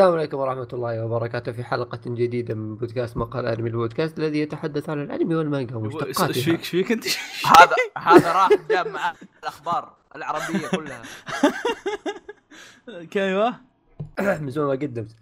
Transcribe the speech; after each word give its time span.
السلام 0.00 0.18
عليكم 0.18 0.38
ورحمة 0.38 0.68
الله 0.72 1.04
وبركاته 1.04 1.52
في 1.52 1.64
حلقة 1.64 2.00
جديدة 2.06 2.54
من 2.54 2.76
بودكاست 2.76 3.16
مقال 3.16 3.46
أنمي. 3.46 3.68
البودكاست 3.68 4.18
الذي 4.18 4.40
يتحدث 4.40 4.90
عن 4.90 5.02
الأنمي 5.02 5.34
والمانجا 5.34 5.76
إيش 5.76 5.82
ومشتقاتها 5.82 6.32
فيك 6.32 6.58
إيش 6.58 6.68
فيك 6.68 6.92
أنت؟ 6.92 7.04
هذا 7.58 7.76
هذا 7.98 8.32
راح 8.32 8.48
جاب 8.70 8.88
معاه 8.88 9.14
الأخبار 9.42 9.96
العربية 10.16 10.68
كلها. 10.68 11.02
أيوه 13.16 13.54
من 14.18 14.50
زمان 14.50 14.66
ما 14.66 14.72
قدمت. 14.72 15.16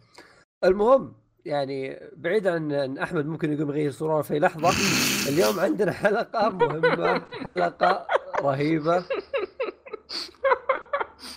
المهم 0.64 1.12
يعني 1.44 2.00
بعيد 2.16 2.46
عن 2.46 2.72
أن 2.72 2.98
أحمد 2.98 3.26
ممكن 3.26 3.52
يقوم 3.52 3.70
يغير 3.70 3.90
صورة 3.90 4.22
في 4.22 4.38
لحظة 4.38 4.72
اليوم 5.30 5.60
عندنا 5.60 5.92
حلقة 5.92 6.48
مهمة 6.48 7.22
حلقة 7.54 8.06
رهيبة. 8.42 9.04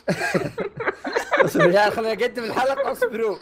اصبر 1.45 1.71
يا 1.71 1.79
عيال 1.79 1.91
خليني 1.91 2.23
أقدم 2.23 2.43
الحلقة 2.43 2.91
اصبروا 2.91 3.37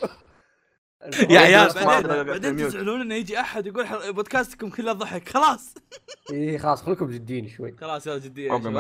يا 1.30 1.40
عيال 1.40 1.74
بعدين 1.74 2.26
بعدين. 2.26 2.58
تزعلون 2.58 3.02
انه 3.02 3.16
يجي 3.16 3.40
أحد 3.40 3.68
يقول 3.68 4.14
بودكاستكم 4.14 4.70
كله 4.70 4.94
ضحك 4.94 5.30
خلاص. 5.30 5.74
اي 6.32 6.58
خلاص 6.58 6.84
خليكم 6.84 7.08
جديين 7.08 7.48
شوي. 7.48 7.72
خلاص 7.72 8.08
يلا 8.08 8.22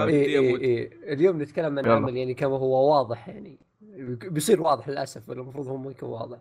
إيه 0.07 0.25
إيه 0.25 0.51
مود. 0.51 0.59
إيه. 0.59 1.13
اليوم 1.13 1.41
نتكلم 1.41 1.79
عن 1.79 1.85
يلا. 1.85 1.95
عمل 1.95 2.17
يعني 2.17 2.33
كما 2.33 2.57
هو 2.57 2.97
واضح 2.97 3.27
يعني. 3.27 3.59
بيصير 4.07 4.61
واضح 4.61 4.89
للأسف 4.89 5.29
ولا 5.29 5.41
المفروض 5.41 5.67
هو 5.67 5.77
ما 5.77 5.91
يكون 5.91 6.09
واضح. 6.09 6.37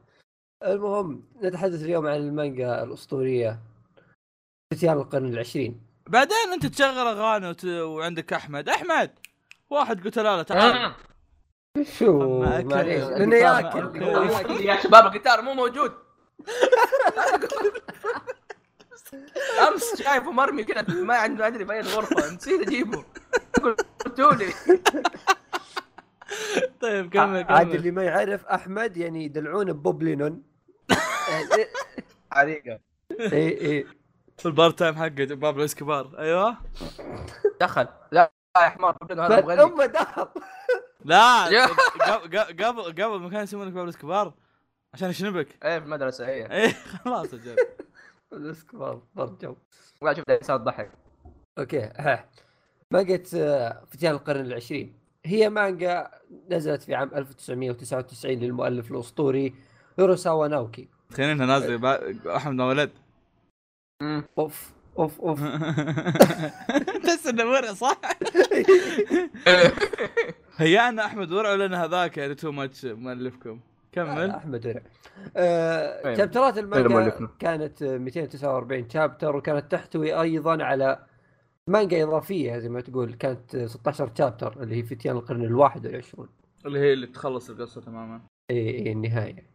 المهم 0.67 1.23
نتحدث 1.43 1.83
اليوم 1.83 2.07
عن 2.07 2.17
المانجا 2.17 2.83
الأسطورية. 2.83 3.59
فتيان 4.75 4.97
القرن 4.97 5.27
العشرين. 5.27 5.81
بعدين 6.09 6.53
أنت 6.53 6.67
تشغل 6.67 7.07
أغاني 7.07 7.49
وت... 7.49 7.65
وعندك 7.65 8.33
أحمد. 8.33 8.69
أحمد! 8.69 9.11
واحد 9.71 10.05
قلت 10.05 10.19
له 10.19 10.37
لا 10.37 10.43
تعال. 10.43 10.93
شو؟ 11.83 12.41
معليش. 12.41 13.05
أكل- 13.05 13.07
لأنه 13.07 13.37
ياكل. 13.37 14.03
يا 14.69 14.81
شباب 14.81 15.07
الجيتار 15.07 15.43
مو 15.43 15.55
موجود. 15.55 15.93
أمس 19.69 20.03
شايفه 20.03 20.31
مرمي 20.33 20.65
كذا 20.65 21.03
ما 21.03 21.15
عنده 21.17 21.47
أدري 21.47 21.67
في 21.67 21.81
غرفه 21.81 22.35
نسيت 22.35 22.61
أجيبه. 22.69 23.05
قلتوا 24.05 24.33
لي. 24.33 24.47
طيب 26.81 27.11
كمل 27.11 27.45
عاد 27.49 27.67
كمل. 27.67 27.77
اللي 27.77 27.91
ما 27.91 28.03
يعرف 28.03 28.47
أحمد 28.47 28.97
يعني 28.97 29.25
يدلعونه 29.25 29.73
بوب 29.73 30.03
لينون 30.03 30.43
حريقه 32.33 32.79
اي 33.21 33.49
اي 33.61 33.87
في 34.39 34.47
البار 34.47 34.71
تايم 34.71 34.95
حقه 34.95 35.09
بابلو 35.25 35.65
اسكبار 35.65 36.15
أيوه؟ 36.19 36.57
دخل. 37.61 37.87
لا 38.13 38.33
يا 38.57 38.61
حمار 38.69 38.97
هذا 39.11 39.41
مغني 39.41 39.63
أمه 39.63 39.87
دخل. 39.87 40.29
لا. 41.07 41.67
قبل 41.67 42.39
قبل 42.65 42.83
قبل 42.83 43.21
ما 43.21 43.31
كان 43.31 43.43
يسمونك 43.43 43.73
بابلو 43.73 43.89
اسكبار 43.91 44.35
عشان 44.95 45.11
يشنبك. 45.11 45.65
إيه 45.65 45.79
في 45.79 45.85
المدرسة 45.85 46.29
إيه 46.29 46.51
إيه 46.53 46.73
خلاص 47.05 47.35
أجل 47.35 47.57
بس 48.33 48.65
كبار 48.65 49.03
ضرب 49.17 49.39
جو. 49.39 49.57
لا 50.03 50.15
شوف 50.15 50.25
الانسان 50.29 50.57
ضحك 50.57 50.91
أوكي 51.59 51.81
ها. 51.81 52.29
مانجا 52.91 53.23
آه، 53.35 53.83
فتيان 53.91 54.15
القرن 54.15 54.41
العشرين. 54.47 54.93
هي 55.25 55.51
مانجا 55.51 56.11
نزلت 56.51 56.83
في 56.83 56.95
عام 56.95 57.11
1999 57.15 58.33
للمؤلف 58.39 58.91
الأسطوري 58.91 59.55
هيروساوا 59.99 60.49
ناوكي 60.49 60.89
تخيل 61.11 61.31
إنها 61.31 61.47
نازلة 61.47 61.77
با- 61.77 62.37
أحمد 62.37 62.55
ما 62.55 62.65
ولد. 62.67 62.91
أوف 64.39 64.71
أوف 64.99 65.21
أوف. 65.21 65.41
تحس 67.05 67.27
إنه 67.27 67.73
صح؟ 67.75 68.01
هي 70.57 70.81
أنا 70.89 71.05
أحمد 71.05 71.33
ورع 71.33 71.53
ولا 71.53 71.85
هذاك 71.85 72.19
يعني 72.19 72.35
too 72.35 72.53
much 72.53 72.85
مؤلفكم؟ 72.85 73.61
كمل. 73.93 74.31
أحمد 74.31 74.67
ورع. 74.67 74.83
آه، 75.37 76.03
طيب. 76.03 76.17
شابترات 76.17 76.55
طيب 76.55 76.75
المانجا. 76.75 77.29
كانت 77.39 77.83
آه، 77.83 77.99
249 77.99 78.91
chapter 78.91 79.37
وكانت 79.37 79.73
تحتوي 79.73 80.21
أيضا 80.21 80.65
على 80.65 81.07
مانجا 81.71 82.05
إضافية 82.05 82.59
زي 82.59 82.69
ما 82.69 82.81
تقول. 82.81 83.15
كانت 83.15 83.55
آه، 83.55 83.67
16 83.67 84.11
chapter 84.19 84.63
اللي 84.63 84.77
هي 84.77 84.83
فتيان 84.83 85.17
القرن 85.17 85.45
الواحد 85.45 85.87
والعشرون. 85.87 86.29
اللي 86.67 86.79
هي 86.79 86.93
اللي 86.93 87.07
تخلص 87.07 87.51
القصة 87.51 87.81
تماما. 87.81 88.21
إي 88.51 88.87
إي 88.87 88.93
النهاية. 88.93 89.51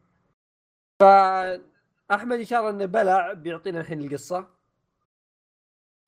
فاحمد 1.02 2.38
إن 2.40 2.46
شاء 2.46 2.60
الله 2.60 2.72
إنه 2.72 2.86
بلع 2.86 3.34
بيعطينا 3.34 3.82
الحين 3.82 4.02
القصة. 4.02 4.48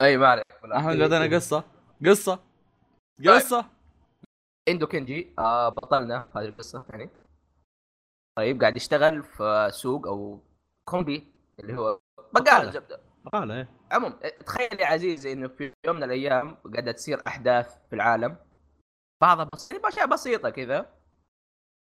أي 0.02 0.18
ما 0.18 0.28
عليك. 0.28 0.46
أحمد 0.76 0.98
بعدين 0.98 1.34
قصة. 1.34 1.64
قصة. 2.06 2.40
قصة. 3.28 3.66
اندو 4.68 4.88
كينجي. 4.88 5.34
آه 5.40 5.70
بطلنا 5.70 6.28
في 6.34 6.40
هذه 6.40 6.46
القصة 6.46 6.86
يعني. 6.90 7.10
طيب 8.38 8.62
قاعد 8.62 8.76
يشتغل 8.76 9.24
في 9.24 9.70
سوق 9.72 10.08
أو 10.08 10.44
كومبي 10.86 11.34
اللي 11.60 11.78
هو 11.78 12.00
بقالة. 12.34 12.72
زبده 12.72 13.00
قال 13.34 13.52
إيه. 13.52 13.70
عموم 13.92 14.20
تخيل 14.46 14.80
يا 14.80 14.86
عزيزي 14.86 15.34
إنه 15.34 15.48
في 15.48 15.74
يوم 15.86 15.96
من 15.96 16.04
الأيام 16.04 16.56
قاعدة 16.56 16.92
تصير 16.92 17.22
أحداث 17.28 17.78
في 17.90 17.96
العالم. 17.96 18.38
بعضها 19.22 19.50
بسيطه 19.54 19.88
اشياء 19.88 20.08
بسيطة 20.08 20.50
كذا. 20.50 20.94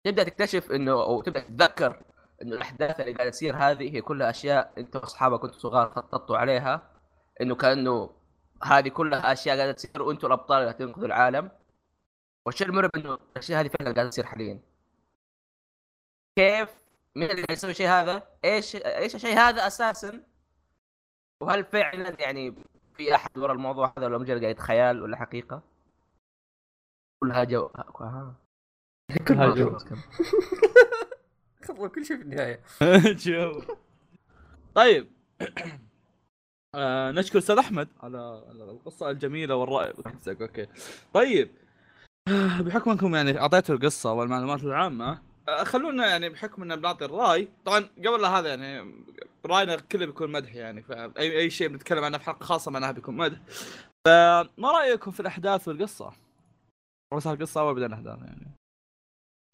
تبدأ 0.05 0.23
تكتشف 0.23 0.71
إنه 0.71 0.91
أو 0.91 1.21
تبدأ 1.21 1.39
تتذكر 1.39 2.03
إنه 2.41 2.55
الأحداث 2.55 2.99
اللي 2.99 3.13
قاعدة 3.13 3.29
تصير 3.31 3.55
هذه 3.55 3.95
هي 3.95 4.01
كلها 4.01 4.29
أشياء 4.29 4.73
انت 4.77 4.95
واصحابك 4.95 5.39
كنتوا 5.39 5.59
صغار 5.59 5.89
خططتوا 5.89 6.37
عليها. 6.37 6.91
إنه 7.41 7.55
كأنه 7.55 8.09
هذه 8.63 8.89
كلها 8.89 9.31
أشياء 9.31 9.57
قاعدة 9.57 9.71
تصير 9.71 10.01
وأنتم 10.01 10.27
الأبطال 10.27 10.57
اللي 10.57 10.71
هتنقذوا 10.71 11.07
العالم. 11.07 11.51
والشيء 12.45 12.67
المرعب 12.67 12.89
انه 12.95 13.13
الأشياء 13.13 13.61
هذه 13.61 13.67
فعلا 13.67 13.93
قاعدة 13.93 14.09
تصير 14.09 14.25
حاليا 14.25 14.59
كيف 16.35 16.69
مين 17.15 17.31
اللي 17.31 17.45
يسوي 17.49 17.71
الشيء 17.71 17.87
هذا؟ 17.87 18.27
إيش 18.45 18.75
إيش 18.75 19.15
الشيء 19.15 19.37
هذا 19.37 19.67
أساسا؟ 19.67 20.23
وهل 21.41 21.65
فعلا 21.65 22.21
يعني 22.21 22.55
في 22.93 23.15
أحد 23.15 23.37
وراء 23.37 23.55
الموضوع 23.55 23.93
هذا 23.97 24.07
ولا 24.07 24.17
مجرد 24.17 24.41
قاعد 24.41 24.59
خيال 24.59 25.01
ولا 25.01 25.17
حقيقة؟ 25.17 25.61
كلها 27.23 27.43
جو 27.43 27.65
آه. 27.65 28.35
كلها 29.27 29.55
جو. 29.55 29.77
خبر 31.67 31.87
كل 31.87 32.05
شيء 32.05 32.17
في 32.17 32.23
النهاية 32.23 32.63
جو 33.25 33.61
طيب 34.75 35.11
آه 36.75 37.11
نشكر 37.11 37.39
أستاذ 37.39 37.57
أحمد 37.57 37.87
على 37.99 38.43
القصة 38.51 39.09
الجميلة 39.09 39.55
حقك 40.05 40.41
okay 40.41 40.67
طيب 41.13 41.64
بحكم 42.59 42.91
انكم 42.91 43.15
يعني 43.15 43.39
أعطيتوا 43.39 43.75
القصة 43.75 44.13
والمعلومات 44.13 44.63
العامة. 44.63 45.21
آه، 45.49 45.63
خلونا 45.63 46.07
يعني 46.07 46.29
بحكم 46.29 46.61
ان 46.61 46.75
بنعطي 46.75 47.05
الرأي. 47.05 47.47
طبعا 47.65 47.89
قبل 47.97 48.21
لا 48.21 48.39
هذا 48.39 48.49
يعني 48.49 48.91
رأينا 49.45 49.75
كله 49.75 50.05
بيكون 50.05 50.31
مدح 50.31 50.55
يعني 50.55 50.81
فاي 50.81 51.39
أي 51.39 51.49
شيء 51.49 51.67
بنتكلم 51.67 52.03
عنه 52.03 52.17
في 52.17 52.25
حلقة 52.25 52.43
خاصة 52.43 52.71
معناها 52.71 52.91
بيكون 52.91 53.17
مدح. 53.17 53.37
فما 54.07 54.71
رأيكم 54.71 55.11
في 55.11 55.19
الأحداث 55.19 55.67
والقصة؟ 55.67 56.11
بس 57.15 57.27
القصة 57.27 57.61
أول 57.61 57.73
بعدين 57.73 57.87
الاحداث 57.87 58.19
يعني. 58.19 58.51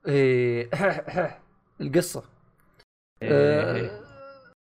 إيه 0.07 0.69
القصة. 1.81 2.23
إيه. 3.21 3.29
آه، 3.31 4.01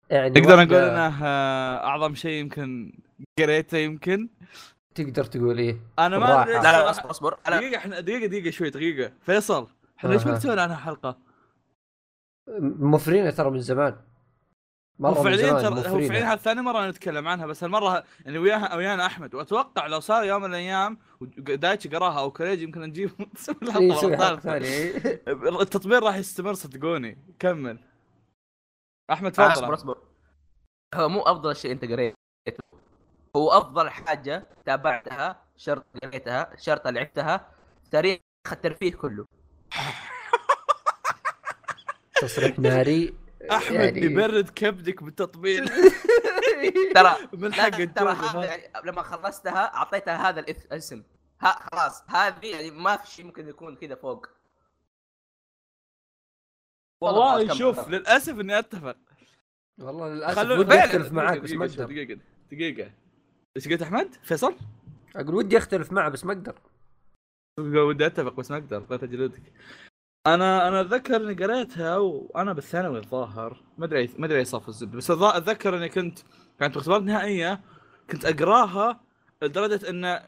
يعني 0.09 0.39
نقدر 0.39 0.63
نقول 0.63 0.75
انه 0.77 1.25
آه، 1.25 1.85
أعظم 1.85 2.15
شيء 2.15 2.31
يمكن 2.31 2.93
قريته 3.39 3.77
يمكن؟ 3.77 4.29
تقدر 4.95 5.23
تقول 5.23 5.57
إيه؟ 5.57 5.77
أنا 5.99 6.17
ما. 6.19 6.43
أدري 6.43 6.53
لا 6.53 6.61
لا 6.61 6.89
أصبر 6.89 7.09
أصبر. 7.09 7.37
أنا 7.47 7.57
دقيقة 7.57 7.77
إحنا 7.77 7.99
دقيقة 7.99 8.25
دقيقة 8.25 8.49
شوي 8.51 8.69
دقيقة. 8.69 9.13
فيصل 9.21 9.67
إحنا 9.97 10.09
ليش 10.09 10.25
ما. 10.25 10.31
نسوي 10.31 10.61
عنها 10.61 10.75
حلقة؟ 10.75 11.17
موفرينها 12.59 13.31
ترى 13.31 13.49
من 13.49 13.59
زمان. 13.59 13.95
مرة 14.99 15.19
وفعليا 15.19 15.59
زمان 15.59 15.61
ترى 15.61 15.89
هو. 15.89 15.99
فعليا 16.07 16.33
هذه 16.33 16.37
ثاني 16.37 16.61
مرة 16.61 16.89
نتكلم 16.89 17.27
عنها 17.27 17.45
بس 17.45 17.63
هالمرة 17.63 18.03
يعني 18.25 18.37
وياها 18.37 18.75
ويانا 18.75 19.05
أحمد. 19.05 19.35
وأتوقع 19.35 19.87
لو 19.87 19.99
صار 19.99 20.23
يوم 20.23 20.41
من 20.41 20.49
الأيام 20.49 20.97
ودايتشي 21.21 21.89
قراها 21.89 22.19
أو 22.19 22.31
كريج 22.31 22.61
يمكن 22.61 22.81
نجيب 22.81 23.11
نسوي 23.35 23.55
إيه، 23.63 23.93
حلقة. 23.93 24.57
التطبير 25.61 26.03
راح 26.03 26.15
يستمر 26.15 26.53
صدقوني. 26.53 27.17
كمل. 27.39 27.79
أحمد 29.11 29.39
اصبر 29.39 29.55
تفضل. 29.55 29.73
أصبر. 29.73 29.97
هو 30.95 31.09
مو 31.09 31.21
أفضل 31.21 31.55
شيء 31.55 31.71
أنت 31.71 31.85
قريته. 31.85 32.22
هو 33.35 33.51
أفضل 33.51 33.89
حاجة 33.89 34.47
تابعتها 34.65 35.43
شرط 35.57 35.85
قريتها 36.03 36.55
شرط 36.57 36.87
لعبتها 36.87 37.51
تاريخ 37.91 38.19
الترفيه 38.51 38.93
كله. 38.95 39.25
تصريح 42.21 42.59
ناري 42.59 43.15
أحمد 43.51 43.75
يعني- 43.79 44.01
يبرد 44.01 44.49
كبدك 44.49 45.03
بالتطبيل. 45.03 45.67
ترى 46.95 47.15
من 47.33 47.53
حق 47.53 47.69
ترى 47.69 48.45
يعني 48.45 48.71
لما 48.85 49.01
خلصتها 49.01 49.75
أعطيتها 49.75 50.29
هذا 50.29 50.39
الاسم. 50.39 51.03
ها 51.41 51.59
خلاص. 51.71 52.03
هذه 52.07 52.45
يعني 52.45 52.71
ما 52.71 52.97
في 52.97 53.07
شيء 53.11 53.25
ممكن 53.25 53.47
يكون 53.49 53.75
كذا 53.75 53.95
فوق. 53.95 54.27
والله. 57.01 57.53
شوف 57.53 57.89
للأسف 57.89 58.39
إني 58.39 58.59
أتفق. 58.59 58.97
والله 59.79 60.07
للأسف 60.09 60.35
خلونا 60.39 60.59
ودي. 60.59 60.79
اختلف 60.79 61.11
معاك 61.11 61.39
بس 61.39 61.51
ما 61.51 61.65
دقيقة 61.65 62.19
دقيقة. 62.51 62.91
إيش 63.57 63.67
قلت 63.67 63.81
أحمد؟ 63.81 64.15
فيصل؟ 64.23 64.55
أقول 65.15 65.35
ودي 65.35 65.57
أختلف 65.57 65.91
معه 65.91 66.09
بس 66.09 66.25
ما 66.25 66.33
أقدر. 66.33 66.55
ودي 67.59 68.05
أتفق 68.05 68.33
بس 68.33 68.51
ما 68.51 68.57
أقدر 68.57 68.79
بغيت 68.79 69.03
اجلدك 69.03 69.41
أنا 70.27 70.67
أنا 70.67 70.81
أتذكر 70.81 71.15
إني 71.15 71.33
قريتها 71.33 71.97
وأنا 71.97 72.53
بالثانوي 72.53 72.99
الظاهر. 72.99 73.61
ما 73.77 73.85
أدري 73.85 74.09
ما 74.17 74.25
أدري 74.25 74.39
اي 74.39 74.45
صف 74.45 74.69
الزبدة 74.69 74.97
بس 74.97 75.11
أتذكر 75.11 75.77
إني 75.77 75.89
كنت 75.89 76.19
كانت 76.59 76.77
اختبارات 76.77 77.03
نهائية 77.03 77.61
كنت 78.09 78.25
أقراها 78.25 79.01
لدرجة 79.41 79.89
انه 79.89 80.21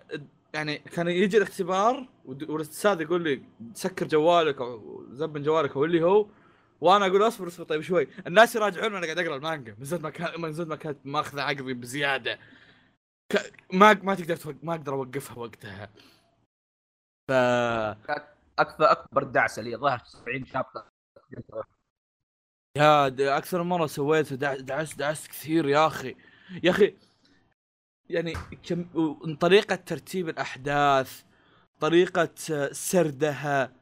يعني 0.54 0.78
كان 0.78 1.08
يجي 1.08 1.38
الاختبار 1.38 2.08
والأستاذ 2.26 3.02
يقول 3.02 3.24
لي 3.24 3.42
سكر 3.74 4.08
جوالك 4.08 4.62
أو 4.62 5.06
زبن 5.12 5.44
جوالك 5.44 5.76
أو 5.76 5.86
اللي 5.86 6.04
هو 6.04 6.28
وأنا 6.82 7.06
أقول 7.06 7.28
أصبر 7.28 7.48
أصبر 7.48 7.66
طيب 7.66 7.82
شوي. 7.82 8.08
الناس 8.28 8.56
يراجعون 8.56 8.94
وأنا 8.94 9.06
قاعد 9.06 9.20
أقرأ 9.20 9.36
المانجا 9.36 9.76
من 9.80 9.86
زود 9.86 10.04
ما 10.04 10.10
كان 10.10 10.42
من 10.42 10.54
زود 10.54 10.68
ما 10.68 10.76
كانت 10.76 10.98
ماخذة 11.06 11.42
عقلي 11.42 11.74
بزيادة. 11.74 12.40
ك... 13.32 13.54
ما 13.74 13.94
ما 13.94 14.16
تقدر 14.16 14.36
توق... 14.36 14.56
ما 14.64 14.74
أقدر 14.76 14.94
أوقفها 14.94 15.38
وقتها. 15.38 15.90
ف 17.30 17.32
أكثر 18.60 18.92
أكبر 18.92 19.24
دعسة 19.24 19.62
لي 19.62 19.76
ظهر 19.78 20.02
70 20.06 20.46
شابتر. 20.46 20.86
يا 22.78 23.38
أكثر 23.38 23.64
مرة 23.64 23.86
سويت 23.88 24.34
دع- 24.34 24.56
دعست 24.56 25.00
دعست 25.00 25.28
كثير 25.28 25.70
يا 25.70 25.88
أخي. 25.88 26.16
يا 26.64 26.72
أخي 26.72 26.96
يعني 28.10 28.34
كم 28.64 29.36
طريقة 29.36 29.76
ترتيب 29.76 30.30
الأحداث 30.30 31.24
طريقة 31.80 32.30
سردها 32.72 33.74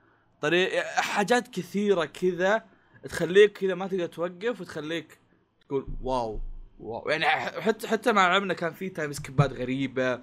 طريق 0.42 0.84
حاجات 0.84 1.48
كثيرة 1.48 2.06
كذا 2.06 2.66
تخليك 3.04 3.58
كذا 3.58 3.76
ما 3.76 3.88
تقدر 3.88 4.06
توقف 4.06 4.62
وتخليك 4.62 5.20
تقول 5.68 5.88
wow. 6.02 6.40
wow 6.84 7.10
يعني 7.10 7.26
حتى 7.62 7.88
حتى 7.88 8.12
مع 8.12 8.22
علمنا 8.22 8.54
كان 8.54 8.74
في 8.74 8.90
time 8.90 9.12
skip 9.12 9.45
ات 9.45 9.54
غريبة 9.54 10.22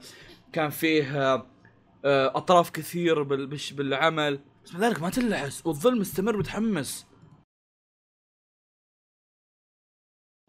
كان 0.52 0.70
فيه 0.70 1.34
آه، 2.04 2.36
أطراف 2.36 2.70
كثير 2.70 3.22
بالعمل. 3.22 4.40
بس 4.64 4.74
مع 4.74 4.80
ذلك 4.80 5.02
ما 5.02 5.10
تلحس 5.10 5.66
وتظل 5.66 6.00
مستمر 6.00 6.36
متحمس. 6.36 7.06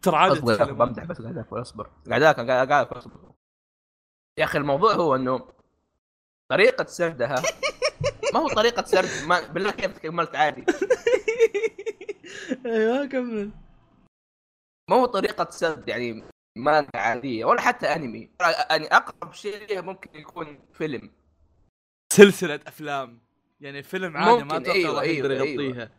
ترى 0.02 0.16
عادي 0.16 0.40
بمدح 0.42 1.04
بس 1.04 1.22
قاعد 1.22 1.38
أصبر. 1.52 1.90
قاعد 2.10 2.24
قاعد 2.24 2.88
اصبر 2.88 3.32
يا 4.38 4.44
أخي 4.44 4.58
الموضوع 4.58 4.94
هو 4.94 5.16
إنه 5.16 5.48
طريقة 6.52 6.86
سردها 6.86 7.42
ما 8.34 8.40
هو 8.40 8.48
طريقة 8.48 8.86
سرد؟ 8.86 9.28
ما 9.28 9.48
بالله 9.48 9.72
كيف 9.72 9.98
كملت 9.98 10.36
عادي؟ 10.36 10.66
أيوه 12.66 13.06
كمل. 13.06 13.52
ما 14.92 14.98
هو 14.98 15.06
طريقة 15.06 15.50
سرد 15.50 15.90
يعني 15.90 16.24
مانجا 16.58 16.90
عادية 16.96 17.46
ولا 17.46 17.62
حتى 17.62 17.88
أنمي. 17.88 18.30
يعني 18.70 18.88
أقرب 18.88 19.34
شيء 19.34 19.68
ليها 19.68 19.82
ممكن 19.82 20.20
يكون 20.20 20.60
فيلم. 20.74 21.12
سلسلة 22.14 22.60
أفلام. 22.68 23.22
يعني 23.62 23.84
فيلم 23.84 24.18
عادي 24.18 24.44
ما 24.44 24.58
أتوقع 24.58 24.74
أيوة، 24.74 25.04
يقدر 25.04 25.32
أيوة، 25.32 25.46
يغطيها. 25.46 25.92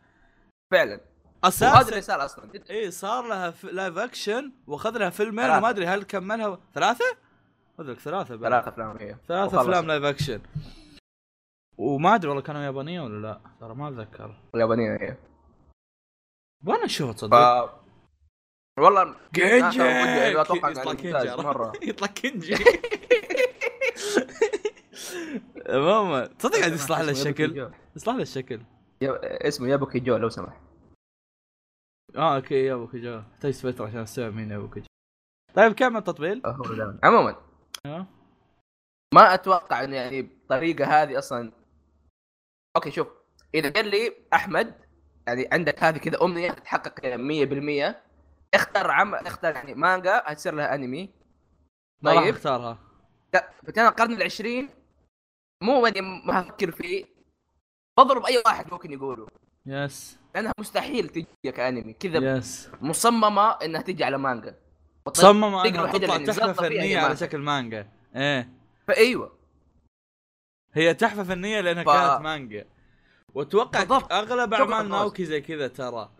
فعلا. 0.71 1.01
وهذا 1.43 1.87
اللي 1.87 1.99
أساسا 1.99 2.01
صار 2.01 2.25
أصلا. 2.25 2.51
اي 2.69 2.91
صار 2.91 3.27
لها 3.27 3.51
ف... 3.51 3.63
live 3.63 3.97
action 3.97 4.51
وأخذ 4.67 4.97
لها 4.97 5.09
فيلمين. 5.09 5.45
وما 5.45 5.69
أدري 5.69 5.85
هل 5.85 6.03
كملها 6.03 6.59
ثلاثة؟ 6.73 7.05
اذكر 7.79 7.99
ثلاثة 7.99 8.35
بعد. 8.35 8.51
ثلاث 8.51 8.67
أفلام 8.67 8.97
هي 8.97 9.15
ثلاث 9.27 9.47
وخلص. 9.47 9.67
أفلام 9.67 9.87
live 9.87 10.03
action 10.03 10.41
وما 11.77 12.15
أدري 12.15 12.29
والله 12.29 12.43
كانوا 12.43 12.61
يابانيه 12.61 13.01
ولا 13.01 13.27
لا. 13.27 13.41
ترى 13.59 13.75
ما 13.75 13.89
أتذكر. 13.89 14.35
اليابانية 14.55 14.97
هي 15.01 15.17
وأنا 16.65 16.87
ف 16.87 17.11
تصدق 17.11 17.82
والله 18.79 19.15
كنجي 19.35 19.81
أتوقع 20.41 20.69
يطلع 20.69 20.93
كنجي 20.93 21.35
مرة. 21.43 21.71
يطلع 21.89 22.07
كنجي 22.07 22.55
عموما 25.69 26.25
تصدق 26.39 26.59
قاعد 26.59 26.71
يصلح 26.73 26.99
له 26.99 27.11
الشكل؟ 27.11 27.71
يصلح 27.95 28.15
له 28.15 28.21
الشكل. 28.21 28.61
يا- 29.01 29.47
اسمه 29.47 29.67
يابوكي 29.69 29.99
جو 29.99 30.17
لو 30.17 30.29
سمحت. 30.29 30.61
آه 32.15 32.35
أوكي 32.35 32.65
يا 32.65 32.73
ابو 32.73 32.87
كجو 32.87 33.21
تجلس 33.41 33.65
فتره 33.65 33.87
عشان 33.87 33.99
استوعب 33.99 34.33
مين 34.33 34.51
يا 34.51 34.57
ابو 34.57 34.69
كجو 34.69 34.85
طيب 35.53 35.73
كمل 35.73 35.97
التطبيل 35.97 36.41
ده. 36.41 36.99
عموما 37.03 37.35
آه. 37.85 38.07
ما 39.13 39.33
أتوقع 39.33 39.83
انه 39.83 39.95
يعني 39.95 40.19
الطريقة 40.19 40.85
هذه 40.85 41.17
أصلا. 41.17 41.51
okay 42.75 42.91
شوف 42.91 43.07
إذا 43.55 43.69
قال 43.69 43.87
لي 43.87 44.13
أحمد 44.33 44.73
يعني 45.27 45.47
عندك 45.51 45.83
هذه 45.83 45.97
كذا 45.97 46.23
أمنية 46.23 46.51
تتحقق 46.51 46.99
100% 47.01 47.95
اختار 48.53 48.91
عم 48.91 49.15
اختار 49.15 49.55
يعني 49.55 49.73
مانجا 49.73 50.23
هتصير 50.25 50.53
لها 50.55 50.75
انمي. 50.75 51.09
ما 52.01 52.11
طيب. 52.15 52.33
اختارها. 52.35 52.77
فتيان 53.67 53.87
القرن 53.89 54.13
العشرين. 54.13 54.69
مو 55.63 55.81
ما 56.25 56.39
أفكر 56.39 56.71
فيه. 56.71 57.05
بضرب 57.99 58.25
أي 58.25 58.41
واحد 58.45 58.71
ممكن 58.73 58.91
يقوله. 58.91 59.27
yes. 59.65 60.19
لأنها 60.35 60.51
مستحيل 60.59 61.09
تجي 61.09 61.51
كأنمي. 61.51 61.93
كذا 61.93 62.37
yes. 62.37 62.69
مصممة 62.81 63.51
إنها 63.51 63.81
تجي 63.81 64.03
على 64.03 64.17
مانجا. 64.17 64.55
صمم 65.13 65.55
الطريقة 65.55 65.83
إنها 65.83 65.91
تطلع 65.91 66.17
تحفة 66.17 66.53
فنية 66.53 66.99
على. 66.99 67.17
شكل 67.17 67.37
مانجا. 67.37 67.87
إيه. 68.15 68.49
فأيوة. 68.87 69.37
هي 70.73 70.93
تحفة 70.93 71.23
فنية 71.23 71.61
لأنها 71.61 71.83
ف- 71.83 71.87
كانت 71.87 72.21
مانجا. 72.21 72.65
وأتوقع. 73.33 73.81
أغلب 74.11 74.53
أعمال. 74.53 74.89
ناوكي 74.89 75.25
زي 75.25 75.41
كذا 75.41 75.67
ترى. 75.67 76.11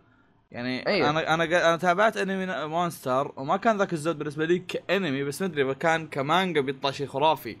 يعني 0.54 0.86
أيوة. 0.86 1.10
أنا 1.10 1.34
أنا 1.34 1.44
أنا 1.44 1.76
تابعت 1.76 2.16
أنمي 2.16 2.66
Monster 2.66 3.32
وما 3.36 3.56
كان 3.56 3.78
ذاك 3.78 3.92
الزود 3.92 4.18
بالنسبة 4.18 4.44
لي 4.44 4.58
كأنمي 4.58 5.24
بس 5.24 5.42
ما 5.42 5.48
أدري 5.48 5.74
كان 5.74 6.06
كمانجا 6.06 6.60
بيطلع 6.60 6.90
شيء 6.90 7.06
خرافي 7.06 7.56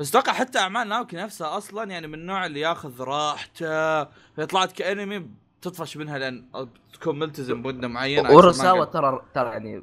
بس 0.00 0.10
أتوقع 0.10 0.32
حتى 0.32 0.58
أعمال 0.58 0.88
ناوكي 0.88 1.16
نفسها 1.16 1.56
أصلا 1.56 1.90
يعني 1.90 2.06
من 2.06 2.14
النوع 2.14 2.46
اللي 2.46 2.60
ياخذ 2.60 3.00
راحته 3.00 4.04
فاذا 4.04 4.46
طلعت 4.48 4.72
كأنمي 4.72 5.26
بتطفش 5.60 5.96
منها 5.96 6.18
لأن 6.18 6.44
تكون 6.92 7.18
ملتزم 7.18 7.62
بمدة 7.62 7.88
معينة 7.88 8.32
أوراساوا. 8.32 8.84
ترى 8.84 9.22
ترى 9.34 9.48
يعني 9.48 9.82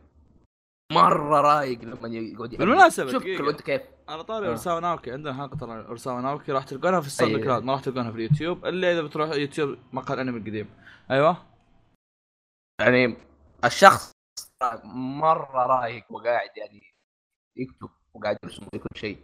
مرة 0.91 1.41
رايق 1.41 1.81
لما 1.81 2.07
يقعد 2.07 2.53
يألف. 2.53 2.61
بالمناسبة، 2.61 3.11
شوف 3.11 3.25
أنت 3.25 3.61
كيف 3.61 3.81
على 4.09 4.23
طاري 4.23 4.47
آه. 4.47 4.51
أوراساوا 4.51 4.79
ناوكي 4.79 5.11
عندنا 5.11 5.33
حلقة 5.33 5.57
ترى 5.57 5.85
أوراساوا 5.89 6.21
ناوكي 6.21 6.51
راح 6.51 6.63
تلقونها 6.63 7.01
في 7.01 7.07
ال 7.07 7.12
Sound 7.12 7.33
أيوة. 7.33 7.45
Cloud 7.45 7.63
ما 7.63 7.73
راح 7.73 7.81
تلقونها 7.81 8.11
في 8.11 8.17
اليوتيوب 8.17 8.65
الا 8.65 8.91
إذا 8.91 9.01
بتروح 9.01 9.29
يوتيوب 9.29 9.77
مقال 9.93 10.19
أنمي 10.19 10.37
القديم 10.37 10.69
أيوه 11.11 11.37
يعني 12.79 13.17
الشخص 13.65 14.11
مرة 14.93 15.65
رايق 15.65 16.05
وقاعد 16.09 16.49
يعني 16.57 16.81
يكتب 17.57 17.89
وقاعد 18.13 18.37
يرسم 18.43 18.65
كل 18.65 18.99
شيء 18.99 19.17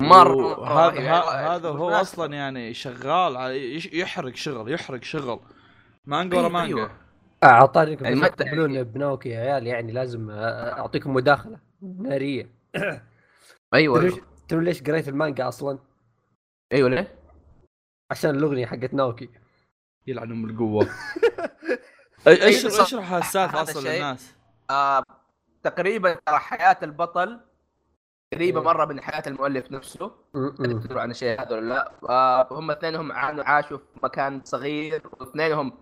مرة 0.00 0.34
مرة 0.36 0.90
هذا. 0.90 1.10
ه- 1.12 1.54
هذا 1.56 1.68
هو. 1.68 1.90
أصلا 1.90 2.34
يعني 2.34 2.74
شغال 2.74 3.36
على 3.36 3.74
يش- 3.74 3.92
يحرق 3.92 4.34
شغل 4.34 4.72
يحرق 4.72 5.02
شغل 5.02 5.40
مانجا 6.04 6.38
ورا 6.38 6.48
مانجا 6.48 6.76
أيوة. 6.76 6.90
أعطاني 7.44 7.94
يعني 8.00 8.20
تقبلون 8.28 8.82
بناوكي 8.84 9.28
يا 9.28 9.40
عيال 9.40 9.66
يعني 9.66 9.92
لازم 9.92 10.30
أعطيكم 10.30 11.14
مداخلة 11.14 11.58
نارية 11.82 12.50
أيوه 13.74 14.00
أيوه 14.00 14.20
تدرون 14.48 14.64
ليش 14.64 14.82
قريت 14.82 15.08
المانجا 15.08 15.48
أصلا؟ 15.48 15.78
أيوه 16.72 16.88
ليه؟ 16.88 17.14
عشان 18.10 18.30
الأغنية 18.30 18.66
حقت 18.66 18.94
ناوكي 18.94 19.30
يلعن 20.06 20.30
ام 20.32 20.44
القوه 20.50 20.88
صح. 22.26 22.80
اشرح 22.84 23.12
السالفه 23.12 23.60
هذا 23.60 23.70
أصلا. 23.70 23.88
للناس 23.96 24.34
آه 24.70 25.02
تقريبا 25.62 26.14
ترى 26.26 26.38
حياة 26.38 26.76
البطل 26.82 27.40
قريبة 28.34 28.60
إيه. 28.60 28.64
مرة 28.66 28.84
من 28.84 29.00
حياة 29.00 29.22
المؤلف 29.26 29.72
نفسه. 29.72 30.10
تدروا 30.58 31.00
عن 31.00 31.10
الشيء 31.10 31.40
هذا 31.42 31.56
ولا 31.56 31.68
لا 31.74 31.92
آه 32.10 32.48
هم 32.50 32.70
اثنينهم 32.70 33.12
عانوا 33.12 33.44
عاشوا 33.44 33.78
في 33.78 33.84
مكان 34.02 34.40
صغير 34.44 35.02
واثنينهم 35.20 35.72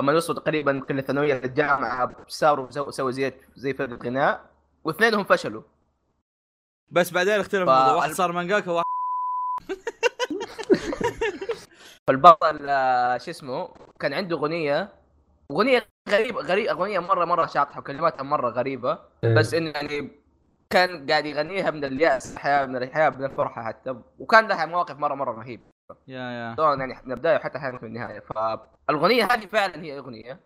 لما 0.00 0.12
وصلوا 0.12 0.40
تقريبا 0.40 0.80
كل 0.80 1.02
ثانويه 1.02 1.34
الجامعة 1.44 2.10
صاروا 2.28 2.70
سو- 2.70 2.90
سووا 2.90 3.10
زي 3.10 3.32
زي 3.56 3.74
فرقه 3.74 3.98
غناء 4.06 4.44
واثنينهم 4.84 5.24
فشلوا 5.24 5.62
بس 6.90 7.10
بعدين 7.10 7.40
اختلف 7.40 7.68
ف- 7.68 7.72
الموضوع 7.72 7.94
واحد 7.94 8.10
صار 8.12 8.32
مانجاكا 8.32 8.70
واحد 8.70 8.84
فالبطل 12.06 12.58
آه 12.68 13.18
شو 13.18 13.30
اسمه 13.30 13.68
كان 14.00 14.12
عنده 14.14 14.36
أغنية 14.36 14.92
أغنية 15.50 15.86
غريبه 16.08 16.40
غريبه 16.40 16.70
أغنية 16.70 16.98
مره 16.98 17.24
مرة 17.24 17.46
شاطحة 17.46 17.80
وكلماتها 17.80 18.22
مرة 18.22 18.50
غريبة. 18.50 18.98
إيه. 19.24 19.34
بس 19.34 19.54
إنه 19.54 19.70
يعني 19.70 20.10
كان 20.70 21.10
قاعد 21.10 21.26
يغنيها 21.26 21.70
من 21.70 21.84
اليأس 21.84 22.32
الحياة 22.32 22.66
من 22.66 22.76
الحياة 22.76 23.10
من 23.10 23.24
الفرحة 23.24 23.64
حتى. 23.64 23.94
وكان 24.18 24.46
لها 24.46 24.66
مواقف 24.66 24.98
مره 24.98 25.14
مرة 25.14 25.32
رهيبة. 25.32 25.62
يا 26.08 26.20
يا. 26.30 26.54
سواء 26.56 26.78
يعني 26.78 27.00
من 27.04 27.12
البدايه 27.12 27.36
وحتى 27.36 27.58
أحيانا 27.58 27.78
في 27.78 27.86
النهاية. 27.86 28.20
فالأغنية 28.20 29.24
هذه 29.24 29.46
فعلا 29.46 29.82
هي 29.82 29.98
أغنية 29.98 30.40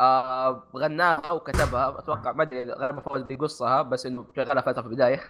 آه 0.00 0.62
غناها 0.76 1.32
وكتبها. 1.32 1.98
أتوقع 1.98 2.32
ما 2.32 2.42
أدري 2.42 2.72
غالبا 2.72 3.00
فوز 3.00 3.22
بيقصها 3.22 3.82
بس 3.82 4.06
إنه 4.06 4.26
شغلها 4.36 4.62
فترة 4.62 4.82
في 4.82 4.88
البداية. 4.88 5.20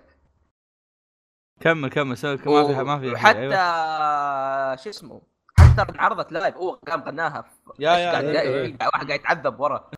كمل 1.60 1.90
كمل. 1.90 2.16
سوي 2.16 2.36
ما 2.36 2.66
في 2.66 2.82
ما 2.82 2.98
في 2.98 3.12
وحتى 3.12 3.38
أيوة. 3.38 4.76
شو 4.76 4.90
اسمه؟ 4.90 5.35
حتى 5.60 5.92
انعرضت 5.92 6.32
لايف 6.32 6.56
هو 6.56 6.78
قام 6.88 7.00
غناها. 7.02 7.44
يا- 7.78 7.90
يا- 7.96 8.10
قاعد 8.10 8.24
إيه، 8.24 8.40
إيه. 8.40 8.76
واحد 8.94 9.06
قاعد 9.06 9.20
يتعذب 9.20 9.60
ورا. 9.60 9.84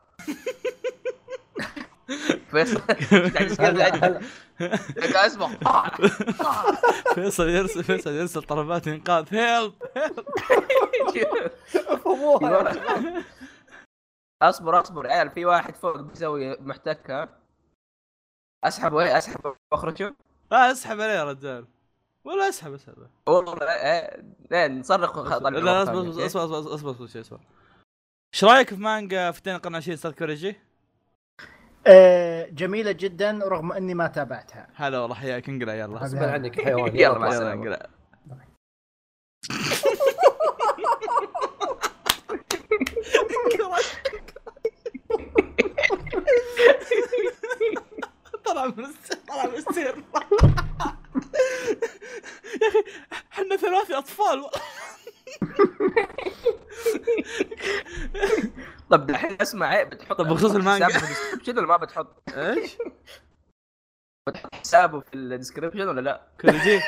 فيصل 2.51 2.81
قاعد 2.81 4.23
اسمع 5.17 5.55
طاح، 5.55 5.97
طاح. 6.39 6.65
فيصل 7.15 7.49
يرسل 7.49 7.85
فيصل 7.85 8.11
يرسل 8.11 8.43
طلبات 8.43 8.89
إنقاذ. 8.89 9.25
هيلب 9.35 9.75
افهموها 11.89 12.73
اصبر 14.43 14.81
اصبر 14.81 15.07
عيال 15.07 15.31
في 15.31 15.45
واحد 15.45 15.77
فوق 15.77 16.01
بيسوي 16.01 16.57
محتكه 16.61 17.29
اسحبه 18.65 19.01
إيه 19.01 19.19
اسحبه 19.19 19.55
واخرجه 19.73 20.15
لا 20.51 20.73
اسحب 20.73 21.01
عليه 21.01 21.13
يا 21.13 21.25
رجال. 21.25 21.67
ولا 22.29 22.49
اسحب 22.49 22.73
اسحب. 22.73 22.95
والله 23.27 23.59
إيه، 24.53 24.67
نصرخ 24.69 25.19
لا 25.19 25.83
اصبر. 25.83 26.27
اصبر 26.27 26.27
اصبر 26.27 26.45
اصبر 26.75 26.91
اصبر 26.91 27.21
اصبر 27.21 27.41
إيش 28.35 28.45
رأيك 28.45 28.69
في 28.69 28.81
مانجا 28.81 29.31
فتين 29.31 29.55
القرن 29.55 29.73
العشرين 29.73 29.95
أستاذ 29.95 30.11
كوريجي؟ 30.13 30.57
آه، 31.87 32.47
جميلة 32.47 32.93
جدا 32.93 33.39
رغم 33.43 33.73
أني 33.73 33.95
ما 33.95 34.07
تابعتها. 34.07 34.69
هلا 34.75 34.99
والله 34.99 35.15
حياك 35.15 35.49
انقلع 35.49 35.75
يلا. 35.75 35.99
غصبا 35.99 36.31
عنك 36.31 36.59
يا 36.59 36.65
حيوان 36.67 36.97
يلا، 36.97 37.19
مع 37.19 37.27
يلا 37.27 37.29
السلامة. 37.29 37.53
انقلع. 37.53 37.87
طلع 48.45 48.67
من 48.67 48.85
السير 48.85 49.19
طلع 49.29 49.45
من 49.47 49.55
السير. 49.55 49.95
يا 52.63 52.69
أخي 52.69 52.85
إحنا 53.33 53.57
ثلاثي 53.57 53.95
أطفال 53.95 54.45
طب 58.91 59.11
الحين 59.11 59.37
اسمع 59.43 59.77
إيه، 59.77 59.85
بتحط 59.85 60.19
طب 60.19 60.29
بخصوص 60.29 60.55
المانجا. 60.55 60.89
في 60.89 61.53
ولا 61.59 61.67
ما 61.67 61.77
بتحط؟ 61.77 62.23
إيش؟ 62.37 62.77
بتحط 64.29 64.55
حسابه 64.55 65.01
في 65.01 65.15
ال 65.15 65.21
description 65.21 65.89
ولا 65.89 66.01
لا؟ 66.01 66.23
كوريجي 66.41 66.81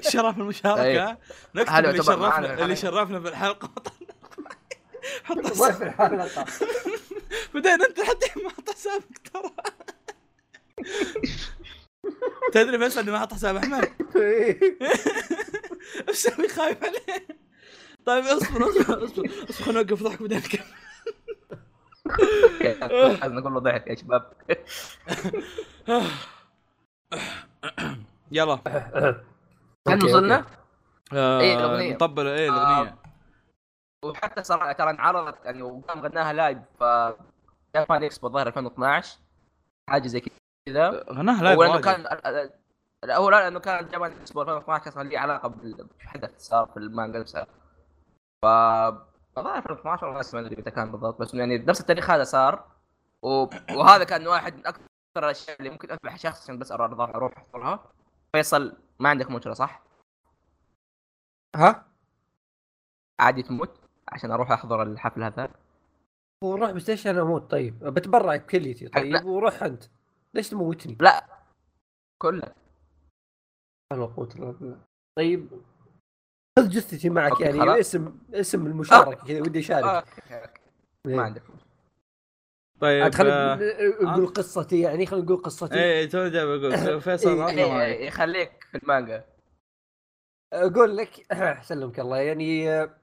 شرف 0.00 0.38
المشاركة 0.38 0.82
أيوه. 0.82 1.18
نكتب 1.54 1.74
اللي 1.74 2.02
شرفنا 2.02 2.38
اللي 2.38 2.54
الحلقة. 2.54 2.74
شرفنا 2.74 3.18
بالحلقة 3.18 3.70
حط 5.24 5.36
ما 5.36 5.48
حساب 5.48 5.72
في 5.74 5.82
الحلقة 5.84 6.44
بعدين 7.54 7.72
انت 7.88 8.00
حتى 8.00 8.40
ما 8.44 8.50
حط 8.50 8.70
حسابك 8.70 9.18
ترى 9.32 9.50
تدري 12.52 12.78
فيصل 12.78 13.00
اني 13.00 13.10
ما 13.10 13.18
حط 13.18 13.34
حساب 13.34 13.56
احمد 13.56 13.88
إيش 14.16 14.56
أسوي 16.08 16.48
خايف 16.48 16.84
عليه. 16.84 17.26
طيب 18.06 18.24
اصبر 18.24 18.68
اصبر 18.68 19.04
اصبر. 19.04 19.24
اصبر 19.50 19.64
خلينا 19.64 19.82
نوقف 19.82 20.02
ضحك 20.02 20.22
بعدين. 20.22 20.38
نكمل 20.40 20.64
لازم 23.20 23.34
نقول 23.34 23.52
له 23.54 23.60
ضحك 23.60 23.86
يا 23.86 23.94
شباب. 23.94 24.32
يلا. 28.32 28.60
هل 29.88 30.04
وصلنا؟ 30.04 30.46
آه، 31.12 31.40
إيه، 31.40 31.58
الأغنية. 31.58 31.94
نطبل 31.94 32.26
إيه 32.26 32.48
الأغنية. 32.48 32.96
وحتى 34.04 34.42
صار 34.42 34.72
ترى 34.72 34.90
انعرضت 34.90 35.44
يعني 35.44 35.62
وقام 35.62 36.00
غناها 36.00 36.32
live 36.32 36.58
ف 36.80 36.84
Japan 37.76 38.04
Expo 38.04 38.26
الظاهر 38.26 38.46
2012 38.46 39.18
حاجة 39.90 40.06
زي 40.06 40.20
كذا. 40.20 40.39
غناها 40.68 41.42
live 41.42 41.58
هو 41.58 41.64
لأنه. 41.64 41.80
كان 41.80 42.06
هو 43.10 43.30
لا 43.30 43.36
لأنه 43.36 43.60
كان 43.60 43.88
Japan 43.88 44.12
Expo 44.12 44.42
2012 44.42 44.90
كان 44.90 45.08
لي 45.08 45.16
علاقة 45.16 45.48
بالحدث 45.48 46.38
صار 46.38 46.66
في 46.66 46.76
المانجا 46.76 47.18
نفسها. 47.18 47.46
ف 48.42 48.46
الظاهر 49.38 49.58
2012 49.58 50.06
والله 50.06 50.24
ما 50.34 50.40
أدري 50.40 50.56
متى 50.56 50.70
كان 50.70 50.92
بالضبط 50.92 51.20
بس 51.20 51.34
يعني 51.34 51.58
نفس 51.58 51.80
التاريخ 51.80 52.10
هذا 52.10 52.24
صار. 52.24 52.64
و... 53.22 53.28
وهذا 53.76 54.04
كان 54.04 54.26
واحد 54.26 54.54
من 54.54 54.66
أكثر 54.66 54.84
الأشياء 55.16 55.56
اللي 55.58 55.70
ممكن 55.70 55.90
أذبح 55.90 56.16
شخص 56.16 56.42
عشان 56.42 56.58
بس 56.58 56.72
أروح 56.72 57.00
أروح 57.00 57.38
احضرها 57.38 57.92
فيصل 58.32 58.76
ما 58.98 59.08
عندك 59.08 59.30
مشكله 59.30 59.54
صح؟ 59.54 59.82
ها؟ 61.56 61.86
عادي 63.20 63.42
تموت 63.42 63.80
عشان 64.08 64.30
أروح 64.30 64.52
أحضر 64.52 64.82
الحفل 64.82 65.22
هذا؟ 65.22 65.50
وروح 66.44 66.70
PlayStation 66.70 67.18
أموت 67.18 67.50
طيب. 67.50 67.78
بتبرع 67.84 68.36
بكليتي. 68.36 68.88
طيب. 68.88 69.24
وروح 69.24 69.62
أنت. 69.62 69.84
ليش 70.34 70.48
تموتني؟ 70.48 70.96
لا. 71.00 71.26
كله. 72.22 72.54
أنا 73.92 74.04
قوة 74.06 74.28
الا 74.36 74.50
بالله 74.50 74.78
طيب. 75.18 75.48
خذ 76.58 76.68
جثتي 76.68 77.08
معك 77.10 77.30
okay، 77.30 77.44
يعني 77.44 77.60
خلاص. 77.60 77.78
اسم 77.78 78.18
اسم 78.34 78.66
المشاركة 78.66 79.26
كذا 79.26 79.40
ودي 79.40 79.58
أشارك. 79.58 79.84
okay، 79.84 80.34
okay. 80.34 80.60
إيه. 81.06 81.16
ما 81.16 81.22
عندك 81.22 81.42
طيب 82.80 83.02
عاد 83.02 83.14
خلينا 83.14 83.52
آه، 83.54 84.02
نقول 84.02 84.26
قصتي 84.26 84.80
يعني 84.80 85.06
خلينا 85.06 85.24
نقول 85.24 85.42
قصتي. 85.42 85.74
إيه 85.74 86.08
توني 86.08 86.30
جاي 86.30 86.46
بقول 86.46 87.00
فيصل 87.00 87.28
إيه، 87.28 87.36
مايك. 87.36 87.58
إيه، 87.58 88.06
يخليك 88.06 88.64
في 88.70 88.78
المانجا. 88.78 89.24
أقول 90.52 90.96
لك 90.96 91.26
سلمك 91.68 92.00
الله. 92.00 92.16
يعني 92.16 92.70
آه، 92.70 92.96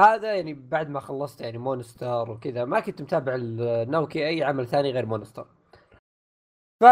هذا 0.00 0.34
يعني 0.34 0.54
بعد 0.54 0.88
ما 0.88 1.00
خلصت 1.00 1.40
يعني 1.40 1.58
Monster 1.58 2.30
وكذا 2.30 2.64
ما 2.64 2.80
كنت 2.80 3.02
متابع 3.02 3.34
الناوكي 3.34 4.28
أي 4.28 4.42
عمل 4.42 4.66
ثاني 4.66 4.90
غير 4.90 5.06
Monster 5.06 5.46
ف 6.80 6.84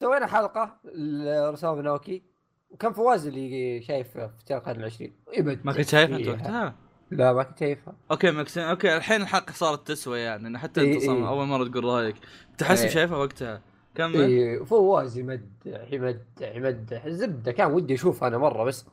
سوينا 0.00 0.26
حلقة 0.26 0.76
لرسام 0.94 1.80
ناوكي 1.80 2.22
وكان 2.70 2.92
فواز 2.92 3.26
اللي 3.26 3.82
شايف 3.82 4.10
فتيان 4.10 4.62
القرن 4.68 4.80
العشرين 4.80 5.12
يبد 5.36 5.60
ما 5.66 5.72
كنت 5.72 5.88
شايفها 5.88 6.16
أنت. 6.16 6.28
وقتها؟ 6.28 6.74
لا 7.10 7.32
ما 7.32 7.42
كنت 7.42 7.58
شايفها. 7.58 7.94
okay 8.10 8.30
مكسين. 8.30 8.62
okay 8.62 8.96
الحين 8.96 9.22
الحلقة 9.22 9.52
صارت 9.52 9.88
تسوى 9.88 10.18
يعني 10.18 10.48
إن 10.48 10.58
حتى 10.58 10.80
إيه، 10.80 10.94
انت 10.94 11.02
صار 11.02 11.16
إيه. 11.16 11.28
أول 11.28 11.46
مرة 11.46 11.64
تقول 11.64 11.84
رأيك. 11.84 12.16
تحس 12.58 12.82
إيه. 12.82 12.88
شايفها 12.88 13.16
وقتها. 13.16 13.62
كمل. 13.94 14.20
اي 14.20 14.64
فواز 14.64 15.18
يمدح 15.18 15.92
يمدح 15.92 16.54
يمدح 16.54 17.04
الزبده 17.04 17.52
كان 17.52 17.72
ودي 17.72 17.94
أشوف 17.94 18.24
أنا 18.24 18.38
مرة 18.38 18.64
بس 18.64 18.86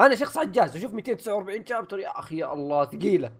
أنا 0.00 0.14
شخص 0.14 0.38
عجاز 0.38 0.76
أشوف 0.76 0.94
249 0.94 1.66
chapter 1.66 1.98
يا 1.98 2.18
أخي 2.18 2.36
يا 2.36 2.52
الله 2.52 2.84
ثقيلة. 2.84 3.32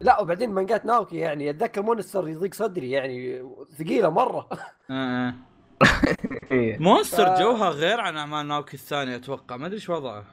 لا 0.00 0.20
وبعدين 0.20 0.50
مانجات 0.50 0.86
ناوكي 0.86 1.16
يعني 1.16 1.50
أتذكر 1.50 1.82
Monster 1.82 2.28
يضيق 2.28 2.54
صدري 2.54 2.90
يعني 2.90 3.42
ثقيلة 3.78 4.10
مرة 4.10 4.48
آه، 4.90 4.92
آه. 4.92 5.34
إيه. 6.52 6.78
Monster 6.78 7.34
جوها 7.34 7.70
غير 7.70 8.00
عن 8.00 8.16
أعمال 8.16 8.48
ناوكي 8.48 8.74
الثانية 8.74 9.16
أتوقع 9.16 9.56
ما 9.56 9.66
أدري 9.66 9.76
إيش 9.76 9.90
وضعه 9.90 10.24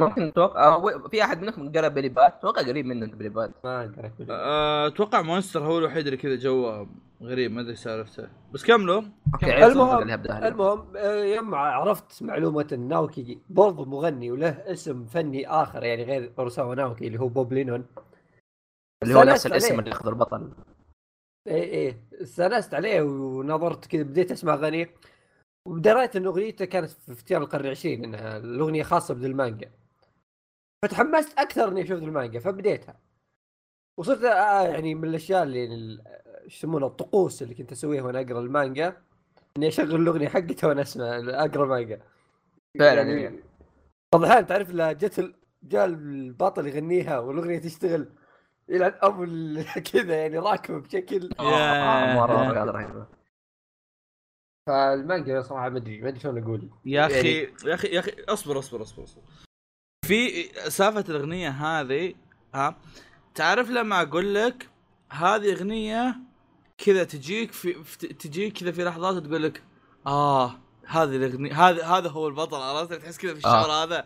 ممكن 0.00 0.22
نتوقع 0.22 0.74
هو 0.74 1.08
في 1.08 1.22
أحد 1.24 1.42
منكم 1.42 1.72
قرأ 1.72 1.88
Billy 1.88 2.08
Bat؟ 2.08 2.34
أتوقع 2.34 2.62
قريب 2.62 2.86
منك 2.86 3.14
Billy 3.14 3.28
Bat. 3.28 3.50
ما 3.64 3.80
أقدر 3.80 4.06
أقول. 4.06 4.26
آه، 4.30 4.86
أتوقع 4.86 5.22
Monster 5.22 5.60
هو 5.60 5.78
الوحيد 5.78 6.06
اللي 6.06 6.16
كذا 6.16 6.34
جوه 6.36 6.88
غريب 7.22 7.52
ما 7.52 7.60
أدري 7.60 7.74
سالفته. 7.76 8.28
بس 8.52 8.64
كملوا. 8.64 9.02
المهم-. 9.42 10.30
المهم 10.30 10.96
آه، 10.96 11.24
يوم 11.24 11.54
عرفت 11.54 12.22
معلومة 12.22 12.66
إن 12.72 12.88
ناوكي 12.88 13.40
برضه 13.50 13.84
مغني 13.84 14.30
وله 14.30 14.48
اسم 14.48 15.06
فني 15.06 15.48
آخر 15.48 15.84
يعني 15.84 16.04
غير 16.04 16.32
أوراساوا 16.38 16.74
ناوكي 16.74 17.06
اللي 17.06 17.20
هو 17.20 17.28
بوب 17.28 17.52
لينون. 17.52 17.86
اللي 19.02 19.14
هو 19.14 19.22
نفس 19.22 19.46
الاسم. 19.46 19.78
اللي 19.78 19.90
ياخذ 19.90 20.08
البطل. 20.08 20.52
إيه 21.46 21.62
إيه. 21.62 22.00
استانست 22.22 22.74
عليه 22.74 23.02
ونظرت 23.02 23.86
كذا 23.86 24.02
بديت 24.02 24.32
أسمع 24.32 24.54
أغانيه. 24.54 24.94
ودريت 25.68 26.16
إن 26.16 26.26
أغنيته 26.26 26.64
كانت 26.64 26.90
في 26.90 27.12
اختيار 27.12 27.42
القرن 27.42 27.64
العشرين 27.64 28.04
إنها 28.04 28.36
الأغنية 28.36 28.82
خاصة 28.82 29.14
بذي 29.14 29.26
المانجا 29.26 29.70
فتحمست 30.86 31.38
أكثر 31.38 31.68
إني 31.68 31.82
أشوف 31.82 32.02
المانجا 32.02 32.40
فبديتها. 32.40 32.98
وصرت 33.98 34.24
آه 34.24 34.62
يعني 34.68 34.94
من 34.94 35.08
الأشياء 35.08 35.42
اللي 35.42 35.64
ال- 35.64 36.02
إيش 36.44 36.56
يسمونها 36.56 36.88
الطقوس 36.88 37.42
اللي 37.42 37.54
كنت 37.54 37.72
أسويها 37.72 38.02
وأنا 38.02 38.20
أقرأ 38.20 38.40
المانجا 38.40 38.96
إني 39.56 39.68
أشغل 39.68 39.94
الأغنية 39.94 40.28
حقتها 40.28 40.68
وأنا 40.68 40.82
أسمع 40.82 41.04
أقرأ 41.18 41.64
المانجا. 41.64 42.00
فعلا 42.78 43.02
يعني 43.02 43.22
يعني. 43.22 43.40
بعض 44.12 44.22
الاحيان 44.24 44.46
تعرف 44.46 44.70
لا 44.70 44.92
جت 44.92 45.18
ال- 45.18 45.34
جاء 45.62 45.84
البطل 45.84 46.66
يغنيها 46.66 47.18
والأغنية 47.18 47.58
تشتغل 47.58 48.08
يلعن 48.68 48.92
أبو 49.02 49.24
ال- 49.24 49.64
كذا 49.92 50.14
يعني 50.16 50.38
راكبه 50.38 50.78
بشكل. 50.80 51.30
آه، 51.40 51.42
آه، 51.42 52.14
مرة 52.14 52.64
رهيبه 52.64 53.06
فالمانجا 54.66 55.42
صراحة 55.42 55.68
ما 55.68 55.78
أدري 55.78 56.00
ما 56.00 56.08
أدري 56.08 56.20
شلون 56.20 56.42
أقول. 56.42 56.70
يا 56.84 57.06
أخي 57.06 57.14
يعني- 57.42 57.54
يا 57.64 57.74
أخي 57.74 57.88
يا 57.88 58.00
أخي 58.00 58.12
أصبر 58.28 58.58
أصبر 58.58 58.82
أصبر 58.82 59.04
أصبر. 59.04 59.22
في 60.06 60.48
سالفة 60.70 61.04
الأغنية 61.08 61.48
هذه 61.50 62.14
ها؟ 62.54 62.76
تعرف 63.34 63.70
لما 63.70 64.02
أقول 64.02 64.34
لك 64.34 64.68
هذه 65.10 65.52
أغنية 65.52 66.16
كذا 66.78 67.04
تجيك 67.04 67.52
في 67.52 67.84
في- 67.84 68.06
تجيك 68.08 68.52
كذا 68.58 68.72
في 68.72 68.84
لحظات 68.84 69.22
تقول 69.26 69.42
لك 69.42 69.62
آه 70.06 70.50
هذه 70.86 71.16
الأغنية 71.16 71.68
هذا 71.68 71.84
هذا 71.86 72.08
هو 72.08 72.28
البطل. 72.28 72.56
عرفت؟ 72.56 72.92
تحس 72.94 73.18
كذا 73.18 73.34
في 73.34 73.46
آه. 73.46 73.60
الشعور 73.60 73.72
هذا. 73.84 74.04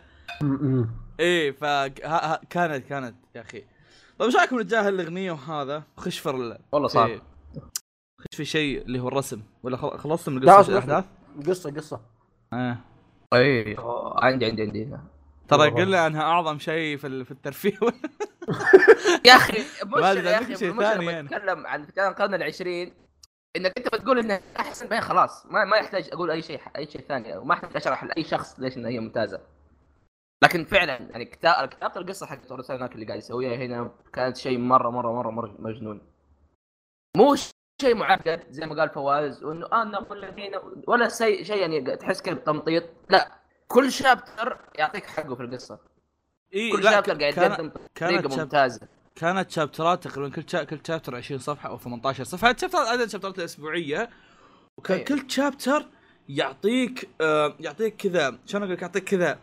إيه 1.19 1.51
ف 1.51 1.63
ها- 1.63 1.87
ها- 2.03 2.41
كانت 2.49 2.85
كانت 2.87 3.15
يا 3.35 3.41
أخي. 3.41 3.59
طيب 4.19 4.29
إيش 4.29 4.35
رأيكم 4.35 4.59
نتجاهل 4.59 4.93
الأغنية 4.93 5.31
وهذا؟ 5.31 5.83
خش 5.97 6.19
في 6.19 6.29
ال- 6.29 6.59
والله 6.71 6.87
صعب. 6.87 7.07
في- 7.07 7.21
خش 8.19 8.37
في 8.37 8.45
شيء 8.45 8.81
اللي 8.81 8.99
هو 8.99 9.07
الرسم. 9.07 9.41
ولا 9.63 9.77
خل- 9.77 9.97
خلصت 9.97 10.29
من 10.29 10.49
قصة 10.49 10.71
الأحداث؟ 10.71 11.05
قصة 11.47 11.71
قصة. 11.71 12.01
آه. 12.53 12.77
اي 13.33 13.75
عندي 14.15 14.45
عندي 14.45 14.61
عندي. 14.61 14.97
ترى. 15.57 15.69
قلنا 15.69 16.07
انها 16.07 16.21
أعظم 16.21 16.59
شيء 16.59 16.97
في 16.97 17.07
ال- 17.07 17.25
في 17.25 17.31
الترفيه. 17.31 17.77
يا 19.27 19.33
أخي 19.35 19.63
مشكلة 19.85 20.29
يا 20.31 20.41
أخي 20.41 20.55
شيء 20.55 20.77
ثاني 20.79 21.01
لما 21.01 21.11
يعني. 21.11 21.27
نتكلم 21.27 21.67
عن 21.67 21.85
فتيان 21.85 22.07
القرن 22.07 22.33
العشرين. 22.33 22.93
إنك 23.57 23.73
أنت 23.77 23.87
بتقول 23.95 24.19
انها 24.19 24.41
أحسن 24.59 24.87
بعدين 24.87 25.01
خلاص. 25.01 25.45
ما 25.45 25.65
ما 25.65 25.77
يحتاج 25.77 26.09
أقول 26.13 26.31
أي 26.31 26.41
شيء 26.41 26.59
أي 26.77 26.85
شيء 26.87 27.01
ثاني. 27.01 27.39
ما 27.39 27.53
أحتاج 27.53 27.71
أشرح 27.75 28.03
لأي 28.03 28.23
شخص 28.23 28.59
ليش 28.59 28.77
إنها 28.77 28.89
هي 28.91 28.99
ممتازة. 28.99 29.41
لكن 30.43 30.65
فعلا 30.65 30.93
يعني 31.11 31.25
كتاب 31.25 31.67
كتابة 31.69 32.01
القصة 32.01 32.25
حق 32.25 32.37
هناك 32.71 32.95
اللي 32.95 33.05
قاعد 33.05 33.17
يسويها 33.19 33.55
هنا 33.55 33.91
كانت 34.13 34.37
شيء 34.37 34.57
مره 34.57 34.89
مره 34.89 35.11
مره 35.13 35.29
مرة 35.29 35.55
مجنون. 35.59 36.01
مو 37.17 37.35
شيء 37.81 37.95
معقد 37.95 38.43
زي 38.49 38.65
ما 38.65 38.75
قال 38.79 38.89
فواز 38.89 39.43
وإنه 39.43 39.65
آه 39.73 39.83
نقول 39.83 40.23
الذين 40.23 40.51
ولا 40.87 41.09
شيء 41.09 41.43
شيء 41.43 41.57
يعني 41.57 41.95
تحس 41.95 42.21
كذا 42.21 42.33
بتمطيط. 42.33 42.83
لا. 43.09 43.40
كل 43.71 43.91
شابتر 43.91 44.57
يعطيك 44.75 45.05
حقه 45.05 45.35
في 45.35 45.43
القصة. 45.43 45.79
إي 46.55 46.71
كل 46.71 46.83
شابتر 46.83 47.13
قاعد 47.21 47.37
يقدم 47.37 47.71
طريقة 47.99 48.29
شاب- 48.29 48.39
ممتازة. 48.39 48.87
كانت 49.15 49.51
شابترات 49.51 50.03
تقريبا 50.07 50.35
كل 50.35 50.43
شا... 50.47 50.63
كل 50.63 50.79
شابتر 50.87 51.15
20 51.15 51.39
صفحة 51.39 51.69
أو 51.69 51.77
18 51.77 52.23
صفحة. 52.23 52.55
شابترات 52.57 52.87
عدد 52.87 53.01
الشابترات 53.01 53.39
الأسبوعية. 53.39 54.09
وكان 54.77 54.97
أي. 54.97 55.03
كل 55.03 55.31
شابتر 55.31 55.85
يعطيك 56.29 57.09
آه 57.21 57.55
يعطيك 57.59 57.95
كذا 57.95 58.39
شلون 58.45 58.63
أقول 58.63 58.75
لك 58.75 58.81
يعطيك 58.81 59.03
كذا 59.03 59.39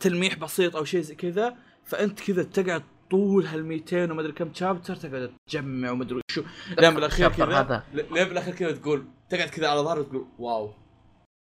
تلميح 0.00 0.38
بسيط 0.38 0.76
أو 0.76 0.84
شيء 0.84 1.00
زي 1.00 1.14
كذا. 1.14 1.56
فأنت 1.84 2.20
كذا 2.20 2.42
تقعد 2.42 2.82
طول 3.10 3.46
هال 3.46 3.64
200 3.66 4.04
وما 4.12 4.20
أدري 4.20 4.32
كم 4.32 4.54
شابتر 4.54 4.96
تقعد 4.96 5.32
تجمع 5.50 5.90
وما 5.90 6.04
أدري 6.04 6.20
شو. 6.30 6.42
لين 6.78 6.94
بالأخير 6.94 7.28
كذا 7.32 7.82
لين 7.92 8.24
بالأخير 8.28 8.54
كذا 8.54 8.72
تقول 8.72 9.04
تقعد 9.30 9.48
كذا 9.48 9.68
على 9.68 9.80
ظهرك 9.80 10.06
وتقول 10.06 10.26
واو 10.38 10.74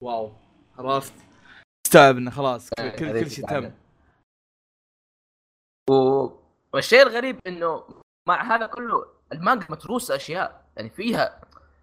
واو 0.02 0.32
عرفت 0.78 1.12
تستوعب 1.90 2.16
إنه 2.16 2.30
خلاص 2.30 2.70
كل 2.78 2.90
كل, 2.90 3.20
كل 3.24 3.30
شيء 3.30 3.46
تم. 3.46 3.70
و... 5.90 6.28
والشيء 6.74 7.02
الغريب 7.02 7.38
إنه 7.46 7.84
مع 8.28 8.54
هذا 8.56 8.66
كله 8.66 9.06
المانجا 9.32 9.66
متروسة 9.70 10.16
أشياء. 10.16 10.64
يعني 10.76 10.90
فيها 10.90 11.40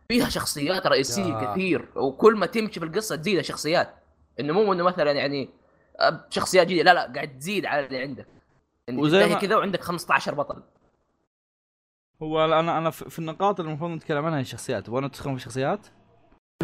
فيها 0.10 0.30
شخصيات 0.30 0.88
رئيسية 0.88 1.24
يا. 1.34 1.52
كثير 1.52 1.90
وكل 1.96 2.36
ما 2.36 2.46
تمشي 2.46 2.80
في 2.80 2.86
القصة 2.86 3.16
تزيد 3.16 3.42
شخصيات 3.42 3.96
إنه 4.40 4.54
مو 4.54 4.74
إنه 4.74 4.84
مثلا 4.84 5.12
يعني 5.12 5.50
شخصيات 6.30 6.68
جديدة 6.68 6.84
لا 6.84 6.94
لا 6.94 7.14
قاعد 7.14 7.40
تزيد 7.40 7.66
على 7.66 7.86
اللي 7.86 7.98
عندك. 8.02 8.28
يعني 8.88 9.02
وزي 9.02 9.30
ما- 9.30 9.40
كذا 9.40 9.56
وعندك 9.56 9.82
15 9.82 10.34
بطل. 10.34 10.64
هو 12.22 12.46
أنا 12.46 12.78
أنا 12.78 12.90
في 12.90 13.20
النقاط 13.20 13.60
اللي 13.60 13.70
المفروض 13.70 13.92
نتكلم 13.92 14.26
عنها 14.26 14.40
الشخصيات 14.40 14.86
تبغون 14.86 15.12
تدخلون 15.12 15.36
في 15.36 15.42
الشخصيات؟ 15.42 15.88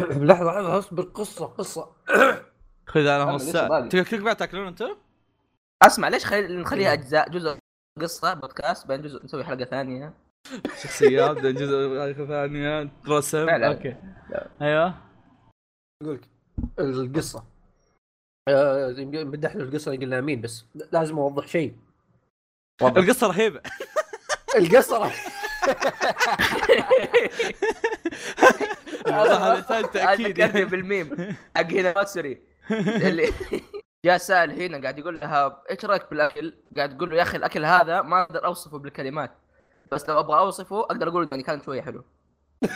لحظة 0.00 0.44
لحظة 0.52 0.78
أصبر. 0.78 1.02
قصة 1.02 1.46
قصة. 1.46 1.92
خذ 2.94 3.06
أنا 3.06 3.24
نص. 3.24 3.52
تقدر 3.52 4.32
تاكلون 4.32 4.66
أنت؟ 4.66 4.84
أسمع 5.82 6.08
ليش 6.08 6.26
خلي... 6.26 6.56
نخليها 6.56 6.92
أجزاء 6.92 7.28
جزء 7.28 7.58
قصة 8.00 8.34
بودكاست 8.34 8.86
بعدين 8.86 9.04
جزء 9.04 9.24
نسوي 9.24 9.44
حلقة 9.44 9.64
ثانية. 9.64 10.12
شخصيات 10.82 11.36
بعدين 11.36 11.54
جزء 11.54 12.26
ثانية 12.26 12.90
رسم. 13.08 13.48
أوكي. 13.48 13.96
أيوه. 14.62 14.94
أقول 16.02 16.14
لك 16.14 16.28
القصة. 16.78 17.44
آه، 18.48 18.94
مدحنا 18.98 19.62
القصة 19.62 19.92
قلنا 19.92 20.20
مين 20.20 20.40
بس 20.40 20.64
لازم 20.92 21.18
أوضح 21.18 21.46
شيء. 21.46 21.76
القصة 22.82 23.26
رهيبة. 23.26 23.60
القصة 24.56 24.96
الوضع 24.96 25.12
هذا 29.54 29.78
هذا 29.78 29.86
تأكيد 29.86 30.38
يعني. 30.38 30.64
بالميم. 30.64 31.36
حق 31.56 31.72
هنا 31.72 31.94
ماتسوري 31.94 32.53
اللي 32.70 33.32
جاء 34.06 34.16
سائل 34.16 34.62
هنا 34.62 34.82
قاعد 34.82 34.98
يقول 34.98 35.20
لها 35.20 35.62
إيش 35.70 35.84
رأيك 35.84 36.10
بالأكل؟ 36.10 36.54
قاعد 36.76 36.96
تقول 36.96 37.10
له 37.10 37.16
يا 37.16 37.22
أخي 37.22 37.36
الأكل 37.36 37.64
هذا 37.64 38.02
ما 38.02 38.22
أقدر 38.22 38.44
أوصفه 38.44 38.78
بالكلمات 38.78 39.30
بس 39.92 40.08
لو 40.08 40.20
أبغى 40.20 40.38
أوصفه 40.38 40.80
أقدر 40.80 41.08
أقول 41.08 41.28
يعني 41.30 41.42
كان 41.42 41.62
شوية 41.62 41.82
حلو. 41.82 42.04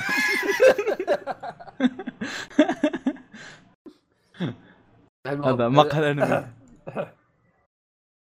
هذا 5.26 5.68
مقهى 5.68 5.98
الأنمي. 5.98 6.46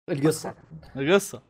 القصة. 0.10 0.56
القصة. 0.96 1.42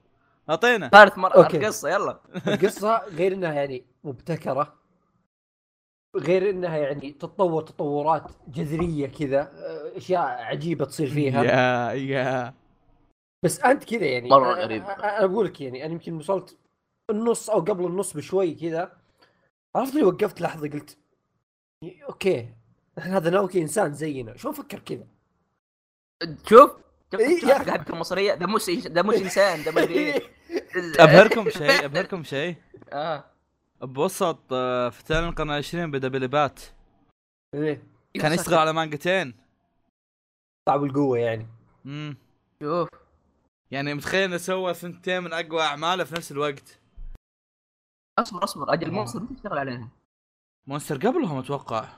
أعطينا. 0.49 0.89
ثالث 0.89 1.17
مرة. 1.17 1.47
القصة 1.47 1.89
يلا. 1.89 2.19
القصة 2.47 3.01
غير 3.07 3.33
إنها 3.33 3.53
يعني 3.53 3.85
مبتكرة. 4.03 4.82
غير 6.15 6.49
إنها 6.49 6.77
يعني 6.77 7.11
تتطور 7.11 7.61
تطورات 7.63 8.23
جذرية 8.47 9.07
كذا 9.07 9.41
آه، 9.41 9.97
أشياء 9.97 10.21
عجيبة 10.21 10.85
تصير 10.85 11.07
فيها. 11.09 11.43
يا 11.43 11.91
يا. 11.93 12.53
بس 13.43 13.59
أنت 13.59 13.83
كذا 13.83 14.05
يعني 14.05 14.29
مرة 14.29 14.55
أنا- 14.55 14.57
غريب. 14.57 14.83
أنا 14.83 15.25
أقول 15.25 15.45
لك 15.45 15.61
يعني 15.61 15.85
أنا 15.85 15.93
يمكن 15.93 16.13
وصلت 16.13 16.57
النص 17.09 17.49
أو 17.49 17.59
قبل 17.59 17.85
النص 17.85 18.13
بشوي 18.13 18.53
كذا. 18.55 18.91
عرفت 19.75 19.95
لي 19.95 20.03
وقفت 20.03 20.41
لحظة 20.41 20.69
قلت 20.69 20.97
okay 22.09 22.49
إحنا 22.97 23.17
هذا 23.17 23.29
ناوكي 23.29 23.61
إنسان 23.61 23.93
زينا 23.93 24.37
شلون 24.37 24.53
فكر 24.53 24.79
كذا؟ 24.79 25.07
شوف 26.49 26.71
شوف 27.11 27.19
إيه، 27.21 27.53
حقتك 27.53 27.89
المصرية 27.89 28.33
ده 28.33 28.47
مش 28.47 28.69
ده 28.87 29.03
مش 29.03 29.15
إنسان 29.15 29.63
ده 29.63 29.71
مدري 29.71 29.93
إيه. 30.13 30.21
أبهركم 30.99 31.49
شيء 31.49 31.85
أبهركم 31.85 32.23
شيء. 32.23 32.55
آه. 32.93 33.23
بوسط 33.83 34.39
آه، 34.53 34.89
فتيان 34.89 35.23
القرن 35.23 35.49
العشرين 35.49 35.91
بدا 35.91 36.07
Billy 36.07 36.41
Bat 36.41 36.61
إيه. 37.55 37.83
كان 38.13 38.33
يشتغل 38.33 38.57
على 38.57 38.73
مانجتين. 38.73 39.33
صعب 40.69 40.83
القوة 40.83 41.17
يعني. 41.17 41.47
امم 41.85 42.17
شوف. 42.63 42.89
يعني 43.71 43.93
متخيل 43.93 44.23
إنه 44.23 44.37
سوى 44.37 44.73
ثنتين 44.73 45.23
من 45.23 45.33
أقوى 45.33 45.61
أعماله 45.61 46.03
في 46.03 46.15
نفس 46.15 46.31
الوقت. 46.31 46.79
أصبر 48.19 48.43
أصبر. 48.43 48.73
أجل 48.73 48.91
Monster 48.91 49.19
متى 49.19 49.33
اشتغل 49.33 49.57
عليها؟ 49.57 49.89
Monster 50.67 50.95
قبلهم 50.95 51.37
أتوقع. 51.37 51.89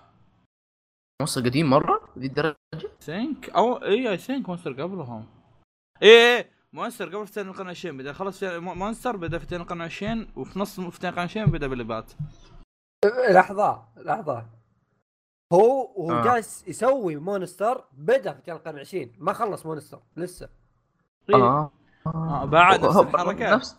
Monster 1.21 1.41
قديم 1.41 1.69
مرة؟ 1.69 2.09
ذي 2.17 2.27
الدرجة؟ 2.27 2.57
think 3.01 3.49
أو 3.49 3.83
I 3.83 4.09
I 4.09 4.17
think 4.17 4.49
Monster 4.49 4.81
قبلهم. 4.81 5.27
اي 6.03 6.37
اي 6.37 6.51
Monster 6.75 7.09
قبل 7.15 7.27
فتيان 7.27 7.47
القرن 7.47 7.65
العشرين 7.65 7.97
بدأ 7.97 8.13
خلص 8.13 8.43
Monster 8.43 9.17
بدأ 9.17 9.39
فتيان 9.39 9.61
القرن 9.61 9.77
العشرين 9.81 10.31
وفي 10.35 10.59
نص 10.59 10.79
فتيان 10.79 11.09
القرن 11.09 11.23
العشرين 11.23 11.45
بدأ 11.45 11.67
Billy 11.67 11.95
Bat 11.95 12.11
لحظة 13.29 13.83
لحظة. 13.97 14.45
هو 15.53 15.91
وهو 15.95 16.11
آه. 16.19 16.23
جالس 16.23 16.67
يسوي 16.67 17.15
Monster 17.15 17.83
بدأ 17.93 18.33
في 18.33 18.51
القرن 18.51 18.79
20 18.79 19.11
ما 19.17 19.33
خلص 19.33 19.65
Monster 19.65 19.99
لسه. 20.17 20.49
إيه. 21.29 21.35
آه. 21.35 21.71
آه، 22.07 22.45
بعد 22.45 22.85
نفس 22.85 22.95
هو- 22.95 23.01
الحركه 23.03 23.55
نفس 23.55 23.75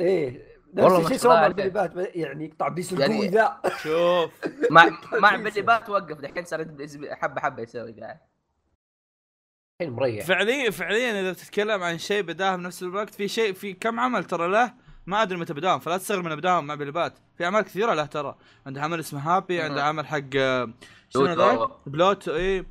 إيه 0.00 0.50
والله 0.76 0.88
نفس 0.98 0.98
ما 1.00 1.04
الشيء 1.06 1.18
شاء 1.18 1.32
الله 1.32 1.34
سوى 1.34 1.34
مع. 1.40 1.46
ال 1.46 1.54
Billy 1.54 1.93
Bat 1.93 2.16
يعني 2.16 2.44
يقطع 2.44 2.68
بيس 2.68 2.92
يعني- 2.92 3.04
القوي 3.14 3.28
ذا. 3.28 3.60
شوف. 3.82 4.30
مع 4.70 4.90
مع 5.22 5.36
Billy 5.36 5.62
Bat 5.62 5.86
توقف 5.86 6.20
دحين 6.20 6.44
صار 6.44 6.64
حبة 7.10 7.40
حبة 7.40 7.62
يسوي 7.62 8.00
قاعد. 8.00 8.18
الحين 9.80 9.94
مريح 9.96 10.24
فعليا 10.26 10.70
فعليا 10.70 11.20
إذا 11.20 11.32
بتتكلم 11.32 11.82
عن 11.82 11.98
شيء 11.98 12.22
بداه 12.22 12.56
بنفس 12.56 12.82
الوقت 12.82 13.14
في 13.14 13.28
شيء 13.28 13.52
في 13.52 13.72
كم 13.72 14.00
عمل 14.00 14.24
ترى 14.24 14.48
له 14.48 14.72
ما 15.06 15.22
أدري 15.22 15.38
متى 15.38 15.54
بداهم 15.54 15.78
فلا 15.78 15.96
تستغرب 15.98 16.24
من 16.24 16.36
بداهم 16.36 16.66
مع 16.66 16.74
بليبات 16.74 17.12
في 17.38 17.44
أعمال 17.44 17.62
كثيرة 17.62 17.94
له 17.94 18.04
ترى 18.06 18.36
عنده 18.66 18.82
عمل 18.82 19.00
اسمه 19.00 19.20
هابي. 19.36 19.60
عنده 19.62 19.84
عمل 19.84 20.06
حق 20.06 20.20
آه، 20.36 20.70
شنو 21.08 21.24
ذاك؟ 21.24 21.58
أو- 21.58 21.70
بلوت 21.86 22.28
اي 22.28 22.66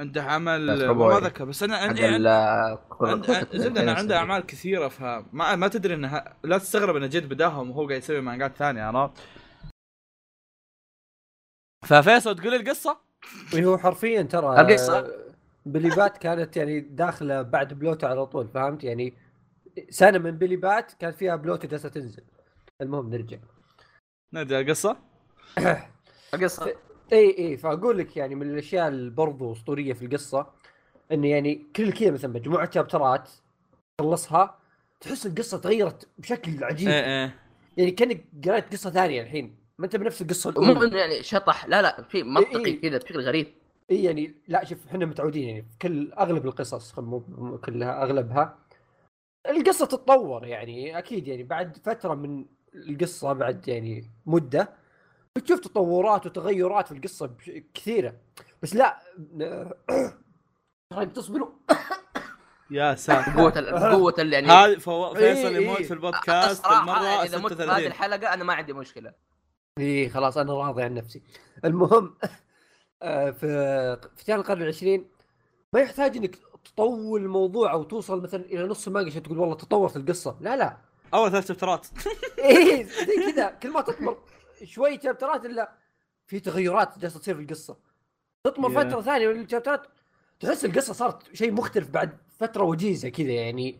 عنده 0.00 0.22
عمل 0.22 0.76
بس 0.76 0.82
ما. 0.82 1.18
أذكر 1.18 1.44
بس 1.44 1.62
أنا 1.62 1.76
عندي 1.76 2.04
عند- 2.06 2.26
عند- 3.00 3.48
زبدة 3.54 3.92
عنده 3.92 4.16
أعمال 4.16 4.46
كثيرة 4.46 4.88
فما 4.88 5.26
ما, 5.32 5.56
ما 5.56 5.68
تدري 5.68 5.94
إنه 5.94 6.24
لا 6.44 6.58
تستغرب 6.58 6.96
إنه 6.96 7.06
جد 7.06 7.28
بداهم 7.28 7.70
وهو 7.70 7.88
قاعد 7.88 7.98
يسوي 8.00 8.20
مانجات 8.20 8.56
ثانية 8.56 8.82
عرفت؟ 8.82 9.18
ففيصل 11.86 12.36
تقول 12.36 12.50
لي 12.50 12.56
القصة؟ 12.56 12.98
هو 13.54 13.78
حرفيا 13.78 14.22
ترى 14.22 14.60
القصة. 14.60 15.19
آه، 15.66 15.70
Billy 15.70 16.00
Bat 16.00 16.18
كانت 16.18 16.56
يعني 16.56 16.80
داخلة 16.80 17.42
بعد 17.42 17.74
بلوتو 17.74 18.06
على 18.06 18.26
طول 18.26 18.48
فهمت؟ 18.48 18.84
يعني 18.84 19.14
سنة 19.90 20.18
من 20.18 20.30
Billy 20.30 20.69
Bat 20.69 20.92
كان 20.92 21.12
فيها 21.12 21.36
بلوتو 21.36 21.68
جالسة 21.68 21.88
تنزل. 21.88 22.22
المهم 22.80 23.10
نرجع. 23.10 23.38
ندري 24.32 24.60
القصة؟ 24.60 24.96
القصة. 26.34 26.74
اي 27.12 27.38
اي 27.38 27.56
فأقول 27.56 27.98
لك 27.98 28.16
يعني 28.16 28.34
من 28.34 28.50
الأشياء 28.50 28.88
اللي 28.88 29.10
برضو 29.10 29.52
أسطورية 29.52 29.92
في 29.92 30.04
القصة 30.04 30.46
انه 31.12 31.28
يعني 31.28 31.66
كل 31.76 31.92
كذا 31.92 32.10
مثلا 32.10 32.30
مجموعة 32.30 32.70
chapter 32.70 33.22
ات 33.22 33.30
تخلصها 33.98 34.58
تحس 35.00 35.26
القصة 35.26 35.58
تغيرت 35.58 36.08
بشكل 36.18 36.64
عجيب. 36.64 36.88
إيه 36.88 37.04
إيه. 37.04 37.34
يعني 37.76 37.90
كأنك 37.90 38.24
قريت 38.44 38.72
قصة 38.72 38.90
ثانية 38.90 39.22
الحين. 39.22 39.56
ما 39.78 39.84
أنت 39.84 39.96
بنفس 39.96 40.22
القصة 40.22 40.50
مو 40.50 40.62
الاولى 40.62 40.88
انه 40.88 40.98
يعني 40.98 41.22
شطح. 41.22 41.66
لا 41.66 41.82
لا 41.82 42.02
في 42.02 42.22
منطقي 42.22 42.64
إيه. 42.64 42.80
كذا 42.80 42.98
بشكل 42.98 43.20
غريب. 43.20 43.46
إي 43.90 44.04
يعني 44.04 44.34
لا 44.48 44.64
شوف 44.64 44.86
إحنا 44.86 45.06
متعودين 45.06 45.48
يعني 45.48 45.62
في 45.62 45.78
كل 45.82 46.12
أغلب 46.12 46.46
القصص 46.46 46.92
خل- 46.92 47.02
مو 47.02 47.58
كلها 47.58 48.02
أغلبها 48.02 48.58
القصة 49.48 49.86
تتطور 49.86 50.46
يعني 50.46 50.98
أكيد 50.98 51.28
يعني 51.28 51.42
بعد 51.42 51.76
فترة 51.84 52.14
من 52.14 52.46
القصة 52.74 53.32
بعد 53.32 53.68
يعني 53.68 54.04
مدة 54.26 54.72
بتشوف 55.36 55.60
تطورات 55.60 56.26
وتغيرات 56.26 56.88
في 56.88 56.94
القصة 56.94 57.26
بش- 57.26 57.50
كثيرة. 57.74 58.14
بس 58.62 58.74
لا 58.76 58.98
ترى 60.90 61.06
تصبروا. 61.14 61.48
يا 62.70 62.94
ساتر. 62.94 63.32
قوه 63.40 63.58
ال- 63.58 63.78
قوه 63.78 64.14
ال- 64.18 64.32
يعني 64.32 64.46
هذا 64.48 64.78
فو... 64.78 65.14
فيصل 65.14 65.56
يموت 65.56 65.76
إيه. 65.78 65.84
في 65.86 65.94
البودكاست 65.94 66.50
الصراحة 66.50 66.80
المرة 66.80 67.24
إذا 67.24 67.38
مت 67.38 67.52
في 67.52 67.62
هذه 67.62 67.66
36 67.66 67.86
الحلقة 67.86 68.34
أنا 68.34 68.44
ما 68.44 68.54
عندي 68.54 68.72
مشكلة. 68.72 69.12
إي 69.78 69.84
إيه، 69.84 70.08
خلاص 70.08 70.36
أنا 70.38 70.52
راضي 70.54 70.82
عن 70.82 70.94
نفسي. 70.94 71.22
المهم 71.64 72.14
في 73.00 73.32
في 73.32 74.08
افتتاح 74.16 74.36
القرن 74.36 74.62
العشرين. 74.62 75.08
ما 75.72 75.80
يحتاج 75.80 76.16
إنك 76.16 76.38
تطول 76.64 77.22
الموضوع 77.22 77.72
أو 77.72 77.82
توصل 77.82 78.22
مثلا 78.22 78.44
إلى 78.44 78.62
نص 78.64 78.86
المانجا 78.86 79.10
عشان 79.10 79.22
تقول 79.22 79.38
والله 79.38 79.54
تطورت 79.54 79.96
القصة. 79.96 80.36
لا 80.40 80.56
لا. 80.56 80.76
أول 81.14 81.30
ثلاث 81.30 81.48
شابترات. 81.48 81.86
إيه 82.38 82.84
زي 82.84 83.32
كذا. 83.32 83.50
كل 83.50 83.70
ما 83.70 83.80
تطمر 83.80 84.18
شوي 84.64 85.00
شابترات 85.00 85.44
إلا 85.46 85.72
في 86.26 86.40
تغيرات 86.40 86.98
جالسة 86.98 87.20
تصير 87.20 87.34
في 87.34 87.42
القصة. 87.42 87.76
تطمر 88.44 88.68
Yeah. 88.70 88.72
فترة 88.74 89.00
ثانية 89.00 89.28
من 89.28 89.40
الشابترات 89.40 89.86
تحس 90.40 90.64
القصة 90.64 90.92
صارت 90.92 91.34
شيء 91.34 91.52
مختلف 91.52 91.90
بعد 91.90 92.18
فترة 92.38 92.62
وجيزة 92.64 93.08
كذا 93.08 93.30
يعني. 93.32 93.78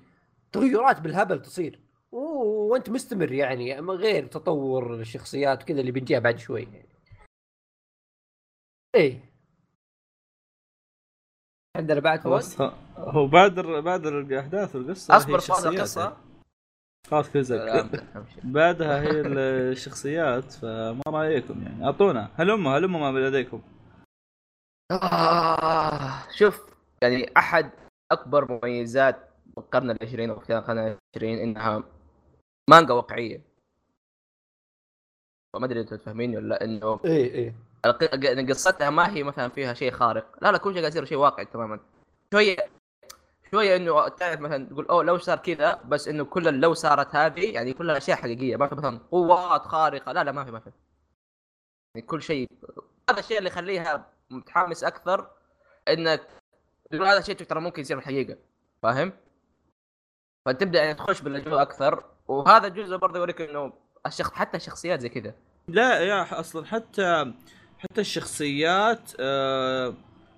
تغيرات 0.52 1.00
بالهبل 1.00 1.42
تصير. 1.42 1.80
وأنت 2.12 2.90
مستمر 2.90 3.33
يعني 3.33 3.80
من 3.80 3.94
غير 3.94 4.26
تطور 4.26 4.94
الشخصيات 4.94 5.62
وكذا 5.62 5.80
اللي 5.80 5.92
بنجيها 5.92 6.18
بعد 6.18 6.38
شوي 6.38 6.62
يعني. 6.62 6.88
إيه 8.94 9.31
عندنا 11.76 12.00
بعد 12.00 12.20
فواز 12.20 12.57
خلاص 12.57 12.70
ه- 12.72 12.74
هو 12.98 13.26
بادر 13.26 13.81
بادر 13.81 14.20
الأحداث 14.20 14.76
والقصة 14.76 15.16
أصبر 15.16 15.38
فاضل 15.40 15.76
القصة. 15.76 16.16
خلاص 17.11 17.31
كذا 17.31 17.88
بعدها 18.44 19.00
هي 19.03 19.20
الشخصيات 19.20 20.53
فما 20.53 21.03
رايكم 21.07 21.62
يعني. 21.62 21.85
أعطونا. 21.87 22.31
هلموا 22.37 22.79
هلموا 22.79 23.11
ما 23.11 23.18
لديكم؟ 23.18 23.62
آه 24.92 26.31
شوف 26.31 26.66
يعني 27.03 27.33
أحد 27.37 27.70
أكبر 28.12 28.53
مميزات 28.53 29.29
القرن 29.59 29.90
العشرين 29.90 30.31
أو 30.31 30.37
القرن 30.40 30.79
العشرين 30.79 31.38
إنها 31.38 31.83
مانجا 32.70 32.94
واقعية. 32.94 33.42
ما 35.57 35.64
أدري 35.66 35.81
أنتم 35.81 35.96
تفهميني 35.96 36.37
ولا 36.37 36.48
لأ 36.48 36.64
إنه 36.64 37.00
إيه 37.05 37.31
إيه 37.35 37.48
الق- 37.48 37.55
إن 37.55 37.69
قصتها 38.49 38.90
ما 38.90 39.14
هي 39.14 39.23
مثلا 39.23 39.49
فيها 39.49 39.75
شيء 39.75 39.93
خارق. 39.93 40.27
لا 40.43 40.53
لا 40.53 40.59
كل 40.59 40.73
شيء 40.73 40.81
قاعد 40.81 40.93
يصير 40.93 41.05
شيء 41.05 41.19
واقعي 41.19 41.45
تماما. 41.45 41.81
شوية 42.33 42.57
شوية 43.51 43.77
إنه 43.77 44.09
تعرف 44.09 44.40
مثلا 44.40 44.69
تقول 44.69 44.87
أوه 44.87 45.05
لو 45.05 45.19
صار 45.19 45.38
كذا 45.38 45.81
بس 45.85 46.09
إنه 46.09 46.25
كل 46.25 46.61
لو 46.61 46.75
صارت 46.75 47.16
هذه 47.16 47.53
يعني 47.55 47.73
كلها 47.73 47.97
أشياء 47.97 48.16
حقيقية 48.16 48.57
ما 48.57 48.66
في 48.66 48.75
مثلا 48.75 49.01
قوات 49.11 49.66
خارقة. 49.66 50.12
لا 50.12 50.25
لا 50.25 50.33
ما 50.33 50.45
في 50.45 50.51
ما 50.51 50.61
في. 50.61 50.71
يعني 51.95 52.07
كل 52.07 52.23
شيء 52.23 52.49
هذا 53.11 53.21
الشيء 53.21 53.38
اللي 53.38 53.49
يخليها 53.49 54.07
متحمس 54.31 54.85
أكثر 54.85 55.31
إنك 55.88 56.29
تقول 56.90 57.07
هذا 57.07 57.19
الشيء 57.19 57.35
ترى 57.35 57.61
ممكن 57.61 57.83
يصير 57.83 58.01
في 58.01 58.03
الحقيقة. 58.03 58.38
فاهم؟ 58.83 59.12
فتبدأ 60.47 60.83
يعني 60.83 60.95
تخش 60.95 61.21
بالأجواء 61.21 61.62
أكثر. 61.62 62.05
وهذا 62.29 62.69
جزء 62.69 62.97
برضه 62.97 63.19
يوريك 63.19 63.40
إنه 63.40 63.73
الشخص 64.07 64.33
حتى 64.33 64.57
الشخصيات 64.57 65.01
زي 65.01 65.09
كذا. 65.09 65.35
لا 65.69 66.01
يا 66.01 66.40
أصلا 66.40 66.66
حتى 66.66 67.35
حتى 67.81 68.01
الشخصيات 68.01 69.12
آه 69.21 69.95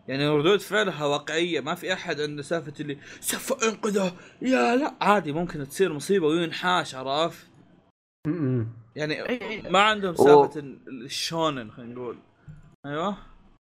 يعني 0.08 0.28
ردود 0.28 0.60
فعلها 0.60 1.04
واقعية 1.06 1.60
ما 1.60 1.74
في 1.74 1.92
أحد 1.92 2.20
عنده 2.20 2.42
سالفة 2.42 2.72
اللي 2.80 2.98
سوف 3.20 3.64
أنقذه. 3.64 4.12
يا 4.42 4.76
لا 4.76 4.94
عادي 5.00 5.32
ممكن 5.32 5.68
تصير 5.68 5.92
مصيبة 5.92 6.26
وينحاش 6.26 6.94
عرفت. 6.94 7.46
يعني. 8.96 9.22
ما 9.70 9.82
عندهم 9.82 10.14
سالفة 10.14 10.60
ال- 10.60 11.04
الشونن 11.04 11.70
خلينا 11.70 11.94
نقول. 11.94 12.18
أيوه. 12.86 13.16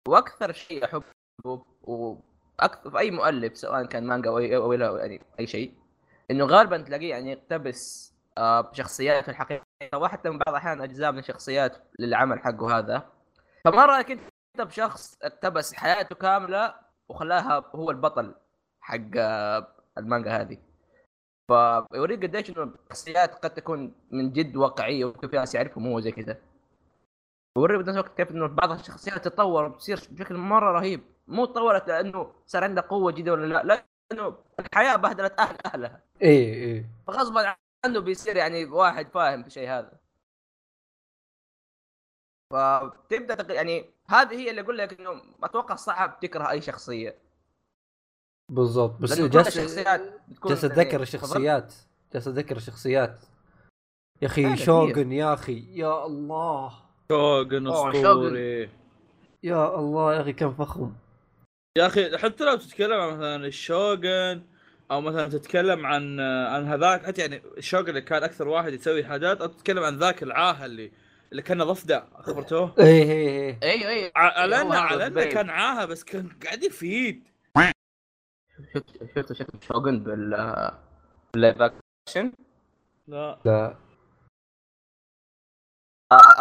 وأكثر 0.09 0.53
شيء 0.53 0.85
احبه 0.85 1.05
وأكثر 1.83 2.91
في 2.91 2.99
أي 2.99 3.11
مؤلف 3.11 3.57
سواء 3.57 3.87
كان 3.87 4.07
مانجا 4.07 4.31
أو 4.31 4.73
إلى 4.73 4.85
يعني 4.99 5.21
أي 5.41 5.47
شيء 5.47 5.73
إنه 6.31 6.45
غالبا 6.45 6.79
تلاقيه 6.79 7.11
يعني 7.11 7.33
يقتبس 7.33 8.12
آه، 8.38 8.61
بشخصيات 8.61 9.25
في 9.25 9.31
الحقيقة 9.31 9.62
وحتى 9.95 10.31
من 10.31 10.38
بعض 10.38 10.49
الأحيان 10.49 10.81
أجزاء 10.81 11.12
من 11.12 11.19
الشخصيات 11.19 11.77
للعمل 11.99 12.38
حقه 12.41 12.79
هذا. 12.79 13.07
فما 13.64 13.87
رأيك 13.87 14.11
أنت 14.11 14.21
بشخص 14.61 15.18
اقتبس 15.23 15.75
حياته 15.75 16.14
كاملة 16.14 16.75
وخلاها 17.09 17.64
هو 17.75 17.90
البطل 17.90 18.35
حق 18.81 19.01
آه، 19.16 19.66
المانجا 19.99 20.31
هذه؟ 20.31 20.59
فيوريك 21.49 22.23
قديش 22.23 22.51
إنه 22.51 22.62
الشخصيات 22.62 23.35
قد 23.35 23.55
تكون 23.55 23.94
من 24.11 24.33
جد 24.33 24.57
واقعية 24.57 25.05
وكيف 25.05 25.35
ناس 25.35 25.55
يعرفهم 25.55 25.87
هو 25.87 26.01
زي 26.01 26.12
كذا. 26.12 26.37
ويوري 27.57 27.79
بنفس 27.79 27.88
الوقت 27.88 28.16
كيف 28.16 28.31
إنه 28.31 28.47
بعض 28.47 28.71
الشخصيات 28.71 29.18
تتطور 29.18 29.64
وتصير 29.64 30.01
بشكل 30.11 30.37
مرة 30.37 30.73
رهيب. 30.73 31.01
مو 31.29 31.44
تطورت 31.44 31.88
لأنه 31.88 32.33
صار 32.47 32.64
عندها 32.64 32.83
قوة 32.83 33.12
جديدة 33.12 33.33
ولا 33.33 33.47
لا 33.47 33.62
لا 33.64 33.85
لأنه 34.12 34.37
الحياة 34.61 34.97
بهدلت 34.97 35.40
أهل 35.40 35.57
أهلها. 35.66 36.01
إيه 36.23 36.55
إيه. 36.55 36.90
فغصبا 37.07 37.55
عنه 37.85 38.01
بيصير 38.01 38.37
يعني 38.37 38.64
واحد 38.64 39.09
فاهم 39.09 39.42
في 39.42 39.47
الشيء 39.49 39.68
هذا. 39.68 39.92
فتبدا 42.52 43.34
تق... 43.34 43.54
يعني 43.54 43.84
هذه 44.06 44.34
هي 44.34 44.50
اللي 44.50 44.61
أقول 44.61 44.78
لك 44.78 45.00
إنه 45.00 45.22
أتوقع 45.42 45.74
صعب 45.74 46.20
تكره 46.20 46.50
أي 46.50 46.61
شخصية. 46.61 47.18
بالضبط. 48.52 49.00
بس 49.00 49.11
لأنه 49.11 49.28
كل 49.28 49.34
جالس 49.34 49.48
الشخصيات 49.48 50.00
بتكون 50.28 50.48
جالس 50.48 50.64
يعني 50.64 50.74
أتذكر 50.74 51.02
الشخصيات. 51.02 51.74
جالس 52.12 52.28
أتذكر 52.28 52.56
الشخصيات. 52.56 53.20
يا 54.22 54.26
أخي 54.26 54.56
شوغن 54.56 55.12
يا 55.12 55.34
أخي 55.34 55.78
يا 55.78 56.06
الله. 56.06 56.72
شوغن 57.12 57.68
أسطوري. 57.68 58.70
يا 59.42 59.78
الله 59.78 60.14
يا 60.14 60.20
أخي 60.20 60.32
كم 60.32 60.54
فخم. 60.54 60.92
يا 61.78 61.87
أخي 61.87 62.18
حتى 62.18 62.44
لو 62.44 62.56
تتكلم 62.56 63.00
عن 63.00 63.16
مثلا 63.16 63.46
الشوغن 63.46 64.42
أو 64.90 65.00
مثلا 65.00 65.28
تتكلم 65.28 65.87
عن 65.87 66.20
عن 66.20 66.66
هذاك 66.66 67.06
حتى 67.06 67.20
يعني 67.20 67.42
الشوغن 67.56 67.88
اللي 67.88 68.00
كان 68.00 68.22
أكثر 68.22 68.48
واحد 68.48 68.72
يسوي 68.72 69.04
حاجات 69.04 69.40
أو 69.40 69.46
تتكلم 69.46 69.84
عن 69.84 69.96
ذاك 69.96 70.22
العاهه 70.22 70.64
اللي 70.64 70.92
اللي 71.31 71.43
كان 71.43 71.62
ضفدع 71.64 72.05
خبرته 72.23 72.75
إيه 72.85 73.59
أيوه 73.62 73.91
أيوه 73.91 74.12
على 74.17 74.57
هو 74.57 74.61
انه 74.61 74.75
هذا 74.75 74.81
على 74.81 75.07
إنه. 75.07 75.25
كان 75.25 75.51
عاهة 75.51 75.85
بس 75.85 76.05
كان 76.05 76.29
قاعد 76.45 76.62
يفيد. 76.62 77.29
شفت 78.75 79.05
شفت 79.14 79.33
شكل 79.33 79.59
شوغن 79.62 79.99
بال 80.03 80.31
بال 81.33 81.40
live 81.40 81.57
action؟ 81.62 82.33
لا. 83.07 83.38
لا. 83.45 83.77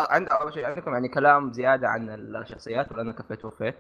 عند 0.09 0.27
أول 0.29 0.53
شيء 0.53 0.65
عندكم 0.65 0.93
يعني 0.93 1.07
كلام 1.07 1.53
زيادة 1.53 1.87
عن 1.87 2.09
الشخصيات 2.09 2.91
ولا 2.91 3.01
أنا 3.01 3.11
كفيت 3.11 3.45
وفيت؟ 3.45 3.75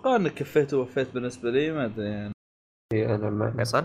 أتوقع 0.00 0.16
انك 0.16 0.34
كفيت 0.34 0.74
ووفيت 0.74 1.14
بالنسبة 1.14 1.50
لي 1.50 1.72
ما 1.72 1.84
أدري 1.84 2.06
يعني. 2.10 2.32
إيه 2.92 3.14
أنا 3.14 3.30
ما 3.30 3.50
فيصل؟ 3.50 3.84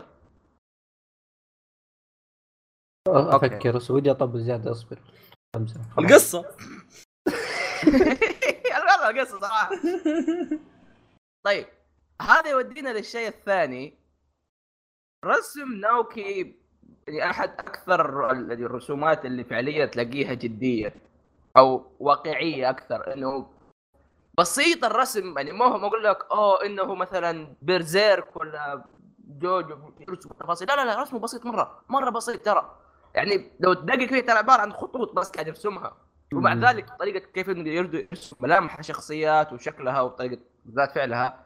أفكر 3.08 3.76
بس 3.76 3.92
ودي 3.92 4.12
أطبل 4.12 4.40
زيادة 4.40 4.72
أصبر. 4.72 5.00
خمسة. 5.56 5.82
خلاص. 5.96 6.06
القصة. 6.12 6.40
والله 8.76 9.10
القصة 9.10 9.40
صراحة. 9.40 9.70
طيب 11.46 11.66
هذا 12.22 12.50
يودينا 12.50 12.90
للشيء 12.90 13.28
الثاني. 13.28 13.98
رسم 15.26 15.74
ناوكي 15.74 16.56
يعني 17.08 17.30
احد 17.32 17.50
أكثر 17.50 18.32
ال- 18.32 18.52
الرسومات 18.52 19.26
اللي 19.26 19.44
فعليا 19.44 19.86
تلاقيها 19.86 20.34
جدية 20.34 20.94
أو 21.58 21.92
واقعية 22.00 22.70
أكثر 22.70 23.14
إنه 23.14 23.50
بسيط 24.38 24.86
الرسم. 24.86 25.38
يعني 25.38 25.52
ما 25.52 25.66
هو 25.66 25.78
ما 25.78 25.88
أقول 25.88 26.04
لك 26.04 26.18
أوه 26.32 26.66
إنه 26.66 26.96
مثلا 26.96 27.56
بيرزيرك 27.62 28.36
ولا 28.36 28.84
جوجو 29.28 29.90
تفاصيل. 30.40 30.68
لا 30.68 30.76
لا 30.76 30.86
لا 30.86 31.02
رسمه 31.02 31.20
بسيط 31.20 31.46
مرة 31.46 31.82
مرة 31.90 32.10
بسيط 32.10 32.46
ترى. 32.46 32.78
يعني 33.16 33.52
لو 33.60 33.74
تدقق 33.74 34.06
فيه 34.06 34.22
ترى 34.22 34.38
عبارة 34.38 34.62
عن 34.62 34.74
خطوط 34.74 35.14
بس 35.14 35.32
قاعد 35.32 35.48
يرسمها 35.48 35.98
ومع. 36.34 36.54
ذلك 36.54 36.90
طريقة 36.90 37.32
كيف 37.32 37.50
إنه 37.50 37.70
يرسم 37.70 38.38
ملامح 38.40 38.80
الشخصيات 38.80 39.54
وشكلها 39.54 40.02
وطريقة 40.02 40.42
ذات 40.68 40.92
فعلها. 40.92 41.46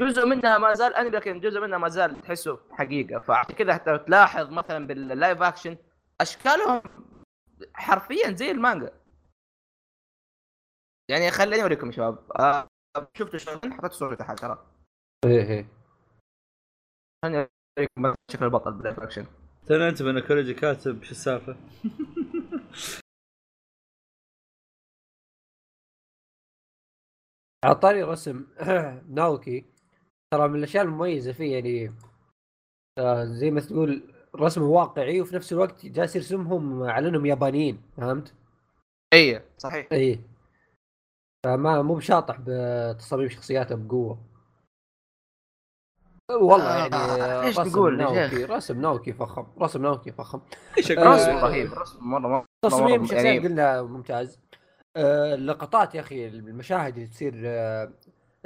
جزء 0.00 0.26
منها 0.26 0.58
ما 0.58 0.74
زال 0.74 0.94
انمي 0.94 1.10
لكن 1.10 1.40
جزء 1.40 1.60
منها 1.60 1.78
ما 1.78 1.88
زال 1.88 2.20
تحسه 2.22 2.60
حقيقة. 2.70 3.20
فعشان 3.20 3.54
كذا 3.54 3.74
حتى 3.74 3.98
تلاحظ 3.98 4.50
مثلا 4.50 4.86
بال 4.86 5.05
live 5.05 5.42
action 5.42 5.76
أشكالهم 6.20 6.82
حرفيا 7.74 8.32
زي 8.32 8.50
المانجا. 8.50 8.92
يعني 11.10 11.30
خليني 11.30 11.62
أوريكم 11.62 11.86
يا 11.86 11.92
شباب. 11.92 12.32
آه 12.32 12.66
شفتوا 13.14 13.38
شلون 13.38 13.74
حطيت 13.74 13.92
صورته 13.92 14.24
تحت 14.24 14.38
ترى. 14.38 14.66
إيه 15.24 15.42
إيه. 15.42 15.68
خليني 17.24 17.48
أوريكم 17.78 18.14
شكل 18.30 18.44
البطل 18.44 18.72
بال 18.72 18.81
live 18.81 19.00
action 19.00 19.26
ترى 19.66 19.88
أنت 19.88 20.02
من 20.02 20.20
كوريجي 20.20 20.54
كاتب 20.54 21.02
شو 21.02 21.10
السالفه؟ 21.10 21.56
اعطاني 27.64 28.02
رسم 28.12 28.46
ناوكي 29.16 29.64
ترى 30.32 30.48
من 30.48 30.58
الأشياء 30.58 30.84
المميزة 30.84 31.32
فيه 31.32 31.54
يعني 31.54 31.94
آه 32.98 33.24
زي 33.24 33.50
ما 33.50 33.60
تقول 33.60 34.14
رسمه 34.36 34.64
واقعي 34.64 35.20
وفي 35.20 35.36
نفس 35.36 35.52
الوقت 35.52 35.86
جالس 35.86 36.16
يرسمهم 36.16 36.82
على 36.82 37.08
أنهم 37.08 37.26
يابانيين 37.26 37.82
فهمت؟ 37.96 38.34
اي 39.14 39.42
صحيح 39.58 39.88
إيه 39.92 40.20
فما 41.44 41.82
مو 41.82 41.94
بشاطح 41.94 42.40
بتصاميم 42.40 43.28
شخصياته 43.28 43.74
بقوة 43.74 44.33
والله 46.30 46.86
آه، 46.86 47.16
يعني 47.16 47.48
رسم 47.48 47.62
تقول 47.70 48.00
يا 48.00 48.04
ناوكي 48.06 48.36
شيخ؟ 48.36 48.50
رسم 48.50 48.80
ناوكي 48.80 49.12
فخم 49.12 49.46
رسم 49.60 49.82
ناوكي 49.82 50.12
فخم. 50.12 50.40
إيش 50.78 50.92
آه، 50.92 51.14
رسم 51.14 51.30
رهيب. 51.36 51.72
رسم 51.72 51.98
مره 52.04 52.44
تصميم 52.64 53.02
مرة- 53.06 53.10
شخصيات 53.10 53.24
يعني- 53.24 53.48
قلنا 53.48 53.82
ممتاز. 53.82 54.40
آه، 54.96 55.34
اللقطات 55.34 55.94
يا 55.94 56.00
أخي 56.00 56.28
المشاهد 56.28 56.94
اللي 56.96 57.06
تصير 57.08 57.32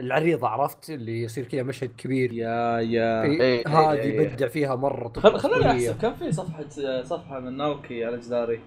العريضة 0.00 0.48
عرفت؟ 0.48 0.90
اللي 0.90 1.22
يصير 1.22 1.44
كذا 1.44 1.62
مشهد 1.62 1.90
كبير. 1.96 2.32
يا 2.32 2.78
يا. 2.80 3.22
إيه، 3.22 3.40
إيه، 3.40 3.68
هذه 3.68 3.98
إيه،. 3.98 4.20
يبدع 4.20 4.48
فيها 4.48 4.74
مرة 4.76 5.12
خل... 5.16 5.38
خليني. 5.38 5.70
أحسب 5.90 6.00
كم 6.02 6.14
في 6.14 6.32
صفحة 6.32 6.68
صفحة 7.02 7.40
من 7.40 7.56
ناوكي 7.56 8.04
على 8.04 8.18
جداري 8.18 8.60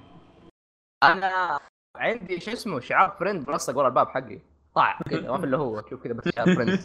أنا 1.04 1.60
عندي 1.96 2.40
شو 2.40 2.52
اسمه 2.52 2.80
شعار 2.80 3.16
Friend 3.20 3.50
ملصق 3.50 3.78
ورا 3.78 3.88
الباب 3.88 4.08
حقي. 4.08 4.40
طاع 4.76 5.00
كذا 5.10 5.32
ما 5.32 5.38
في 5.38 5.44
إلا 5.44 5.58
هو 5.58 5.84
شوف 5.90 6.04
كذا 6.04 6.14
بس 6.14 6.30
شعار 6.36 6.56
فريند 6.56 6.80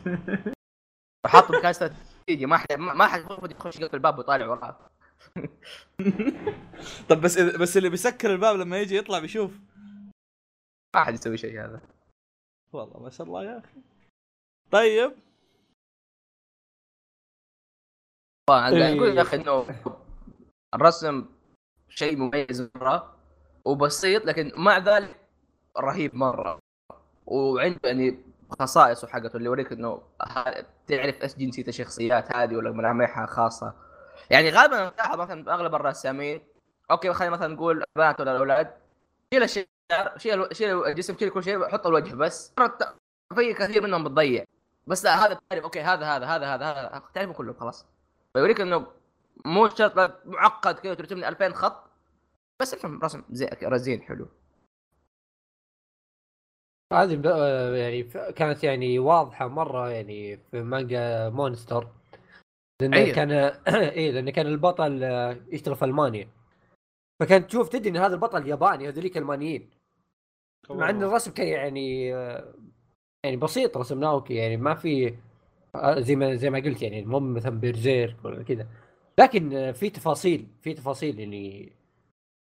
وحاطه 1.26 1.58
مكان 1.58 1.72
استراتيجي 2.26 2.46
ما 2.46 2.56
حد 2.56 2.72
ما 2.72 3.06
حد 3.06 3.20
المفروض 3.20 3.50
يخش 3.50 3.76
يقفل 3.80 3.96
الباب 3.96 4.18
ويطالع 4.18 4.46
وراه. 4.46 4.90
طب 7.08 7.20
بس 7.20 7.38
بس 7.38 7.76
اللي 7.76 7.88
بيسكر 7.88 8.32
الباب 8.32 8.56
لما 8.56 8.80
يجي 8.80 8.96
يطلع 8.96 9.18
بيشوف. 9.18 9.50
ما 10.96 11.04
حد 11.04 11.14
يسوي 11.14 11.36
شيء 11.36 11.64
هذا. 11.64 11.80
والله 12.72 13.00
ما 13.00 13.10
شاء 13.10 13.26
الله 13.26 13.44
يا 13.44 13.58
أخي. 13.58 13.80
طيب. 14.70 15.12
إيه. 18.50 18.96
أقول 18.96 19.16
يا 19.16 19.22
أخي 19.22 19.36
إنه 19.36 19.66
الرسم 20.74 21.26
شيء 21.88 22.16
مميز 22.16 22.70
مرة 22.76 23.16
وبسيط 23.64 24.24
لكن 24.24 24.52
مع 24.56 24.78
ذلك 24.78 25.20
رهيب 25.78 26.14
مرة. 26.14 26.58
وعنده 27.26 27.80
يعني 27.84 28.18
خصائصه 28.50 29.08
حقته 29.08 29.36
اللي 29.36 29.46
يوريك 29.46 29.72
إنه 29.72 30.02
تعرف 30.86 31.22
إيش 31.22 31.36
جنسيه 31.36 31.68
الشخصيات 31.68 32.36
هذه 32.36 32.56
ولا 32.56 32.72
ملامحها 32.72 33.26
خاصة. 33.26 33.74
يعني 34.30 34.50
غالبا 34.50 34.88
تلاحظ 34.88 35.20
مثلا 35.20 35.54
أغلب 35.54 35.74
الرسامين. 35.74 36.42
okay 36.90 37.12
خلينا 37.12 37.32
مثلا 37.32 37.54
نقول 37.54 37.84
البنات 37.96 38.20
ولا 38.20 38.32
الأولاد. 38.32 38.72
شيل 39.34 39.42
الشعر 39.42 39.66
شيل 40.16 40.56
شيل 40.56 40.86
الجسم 40.86 41.16
شيل 41.18 41.30
كل 41.30 41.44
شيء 41.44 41.68
حط 41.68 41.86
الوجه 41.86 42.14
بس. 42.14 42.54
في 43.34 43.54
كثير 43.54 43.82
منهم 43.82 44.04
بتضيع. 44.04 44.44
بس 44.86 45.04
لا 45.04 45.26
هذا 45.26 45.40
تعرف 45.50 45.64
okay 45.64 45.80
هذا 45.80 46.06
هذا 46.06 46.26
هذا 46.26 46.54
هذا 46.54 46.66
هذا 46.66 47.02
تعرفه 47.14 47.32
كله 47.32 47.52
خلاص. 47.52 47.86
فيوريك 48.32 48.60
إنه 48.60 48.86
مو 49.44 49.68
شرط 49.68 50.20
معقد 50.24 50.78
كذا 50.78 50.94
ترسم 50.94 51.18
لي 51.18 51.28
2000 51.28 51.52
خط. 51.52 51.90
بس 52.60 52.84
رسم 52.84 53.22
زي 53.30 53.50
رزين 53.62 54.02
حلو. 54.02 54.28
هذه 56.92 57.16
ب- 57.16 57.26
آه، 57.26 57.76
يعني 57.76 58.02
كانت 58.32 58.64
يعني 58.64 58.98
واضحة 58.98 59.48
مرة 59.48 59.90
يعني 59.90 60.36
في 60.36 60.62
مانجا 60.62 61.28
مونستر 61.28 61.88
لأنه 62.82 62.96
أيوه. 62.96 63.14
كان 63.14 63.30
إيه 63.98 64.10
لأنه 64.10 64.30
كان 64.30 64.46
البطل 64.46 65.02
يشتغل 65.52 65.76
في 65.76 65.84
ألمانيا. 65.84 66.28
فكانت 67.20 67.48
تشوف 67.48 67.68
تدري 67.68 67.88
إن 67.90 67.96
هذا 67.96 68.14
البطل 68.14 68.48
ياباني 68.48 68.88
هذوليك 68.88 69.18
ألمانيين. 69.18 69.70
مع 70.70 70.90
إن 70.90 71.02
الرسم 71.02 71.30
كان 71.32 71.46
يعني 71.46 72.14
آه، 72.14 72.54
يعني 73.24 73.36
بسيط 73.36 73.76
رسم 73.76 74.00
ناوكي 74.00 74.34
يعني 74.34 74.56
ما 74.56 74.74
في 74.74 75.14
آه، 75.74 76.00
زي 76.00 76.16
ما 76.16 76.34
زي 76.34 76.50
ما 76.50 76.58
قلت 76.58 76.82
يعني 76.82 77.04
مو 77.04 77.20
مثلا 77.20 77.60
Berserk 77.60 78.16
ولا 78.24 78.42
كذا. 78.42 78.66
لكن 79.18 79.72
في 79.72 79.90
تفاصيل 79.90 80.46
في 80.62 80.74
تفاصيل 80.74 81.20
يعني 81.20 81.72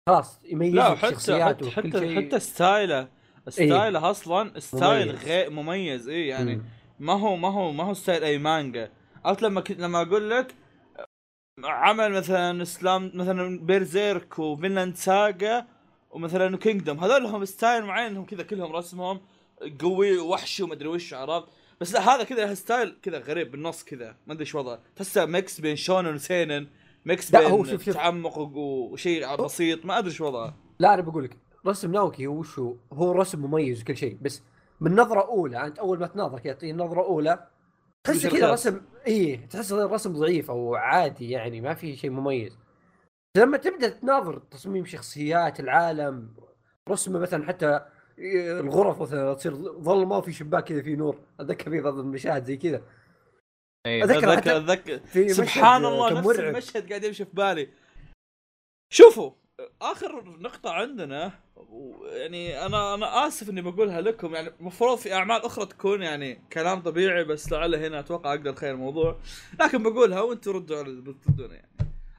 خلاص 0.08 0.40
يميز 0.44 0.74
لا 0.74 0.94
حتى 0.94 1.70
حتى 1.70 2.16
حتى 2.16 2.40
style 2.40 3.08
ه 3.48 3.57
style 3.57 4.01
ه 4.01 4.10
أصلا 4.10 4.60
style. 4.60 5.10
غير 5.16 5.50
مميز 5.50 6.08
اي 6.08 6.26
يعني. 6.26 6.62
ما 7.00 7.12
هو 7.12 7.36
ما 7.36 7.48
هو 7.48 7.72
ما 7.72 7.84
هو 7.84 7.94
style 7.94 8.24
أي 8.24 8.38
مانجا 8.38 8.90
عرفت 9.24 9.42
لما 9.42 9.60
كنت 9.60 9.80
لما 9.80 10.02
أقول 10.02 10.30
لك 10.30 10.54
عمل 11.64 12.12
مثلا 12.12 12.62
إسلام 12.62 13.10
مثلا 13.14 13.60
Berserk 13.60 14.38
و 14.38 14.45
Vinland 14.46 14.96
Saga 14.96 15.66
ومثلا 16.10 16.56
Kingdom 16.56 16.98
هذول 16.98 17.22
لهم 17.22 17.44
style 17.44 17.84
معين 17.84 18.06
انهم 18.10 18.24
كذا 18.24 18.42
كلهم 18.42 18.72
رسمهم 18.72 19.20
قوي 19.80 20.18
وحشي 20.18 20.62
ومدري 20.62 20.88
وش 20.88 21.14
عرفت 21.14 21.48
بس 21.80 21.94
لا 21.94 22.14
هذا 22.14 22.24
كذا 22.24 22.46
له 22.46 22.54
style 22.54 22.96
كذا 23.02 23.18
غريب 23.18 23.50
بالنص 23.50 23.84
كذا 23.84 24.16
ما 24.26 24.32
أدري 24.32 24.40
إيش 24.40 24.54
وضعه 24.54 24.78
تحسه 24.96 25.26
mix 25.26 25.60
بين 25.60 25.76
shonen 25.76 26.14
و 26.14 26.22
seinen 26.22 26.66
mix 27.04 27.30
بين 27.30 27.50
هو 27.50 27.64
شوف- 27.64 27.84
شوف. 27.84 27.94
تعمق 27.94 28.38
وشيء 28.38 29.36
بسيط 29.36 29.84
ما 29.84 29.98
أدري 29.98 30.10
إيش 30.10 30.20
وضعه 30.20 30.54
لا 30.78 30.94
أنا 30.94 31.02
بقول 31.02 31.24
لك 31.24 31.36
رسم 31.66 31.92
ناوكي 31.92 32.26
هو؟ 32.26 32.42
شو 32.42 32.76
هو 32.92 33.12
رسم 33.12 33.42
مميز 33.42 33.82
وكل 33.82 33.96
شيء 33.96 34.18
بس 34.22 34.42
من 34.80 34.94
نظرة 34.94 35.20
أولى 35.20 35.66
انت 35.66 35.78
أول 35.78 35.98
ما 35.98 36.06
تناظر 36.06 36.38
كذا 36.38 36.52
تعطيه 36.52 36.72
نظرة 36.72 37.02
أولى 37.02 37.48
تحس 38.06 38.26
كذا. 38.26 38.52
رسم 38.52 38.80
إيه 39.06 39.46
تحس 39.46 39.72
الرسم 39.72 40.12
ضعيف 40.12 40.50
أو 40.50 40.74
عادي 40.74 41.30
يعني 41.30 41.60
ما 41.60 41.74
في 41.74 41.96
شيء 41.96 42.10
مميز. 42.10 42.58
لما 43.36 43.56
تبدأ 43.56 43.88
تناظر 43.88 44.38
تصميم 44.38 44.84
شخصيات 44.84 45.60
العالم 45.60 46.34
رسمه 46.88 47.18
مثلا 47.18 47.46
حتى 47.46 47.80
إيه، 48.18 48.60
الغرف 48.60 49.02
مثلا 49.02 49.34
تصير 49.34 49.54
ظلمه 49.80 50.18
وفي 50.18 50.32
شباك 50.32 50.64
كذا 50.64 50.82
فيه 50.82 50.96
نور 50.96 51.20
أتذكر 51.40 51.70
في 51.70 51.80
بعض 51.80 51.98
المشاهد 51.98 52.44
زي 52.44 52.56
كذا. 52.56 52.82
أذكر 53.86 54.32
أتذكر 54.32 54.56
اتذكر 54.56 54.98
في 54.98 55.28
سبحان 55.28 55.84
الله 55.84 56.18
نفس. 56.18 56.38
المشهد 56.38 56.88
قاعد 56.88 57.04
يمشي 57.04 57.24
في 57.24 57.30
بالي. 57.34 57.68
شوفوا! 58.92 59.30
آخر 59.82 60.38
نقطة 60.38 60.70
عندنا 60.70 61.32
يعني 62.02 62.66
أنا 62.66 62.94
أنا 62.94 63.26
آسف 63.26 63.50
إني 63.50 63.62
بقولها 63.62 64.00
لكم 64.00 64.34
يعني 64.34 64.48
المفروض 64.60 64.98
في 64.98 65.14
أعمال 65.14 65.44
أخرى 65.44 65.66
تكون 65.66 66.02
يعني 66.02 66.34
كلام 66.52 66.82
طبيعي 66.82 67.24
بس 67.24 67.52
لعل 67.52 67.74
هنا 67.74 68.00
أتوقع 68.00 68.34
أقدر 68.34 68.54
خير 68.54 68.70
الموضوع. 68.74 69.18
لكن 69.60 69.82
بقولها 69.82 70.20
وأنتم 70.20 70.50
ردوا 70.50 70.78
على 70.78 71.00
بتردون 71.00 71.50
يعني. 71.50 71.68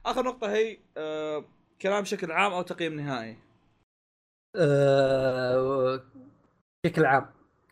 آخر 0.06 0.22
نقطة 0.22 0.52
هي 0.52 0.78
آه 0.96 1.44
كلام 1.82 2.02
بشكل 2.02 2.32
عام 2.32 2.52
أو 2.52 2.62
تقييم 2.62 2.94
نهائي. 2.94 3.36
آه، 4.56 6.00
بشكل 6.84 7.04
عام. 7.04 7.26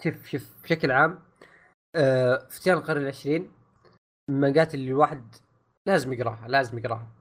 شوف 0.05 0.27
شوف 0.27 0.63
بشكل 0.63 0.91
عام 0.91 1.19
فتيان 2.51 2.77
القرن 2.79 3.03
العشرين 3.03 3.43
من 4.31 4.35
المانجات 4.37 4.75
اللي 4.75 4.91
الواحد 4.91 5.35
لازم 5.87 6.13
يقراها 6.13 6.49
لازم 6.49 6.79
يقراها. 6.79 7.14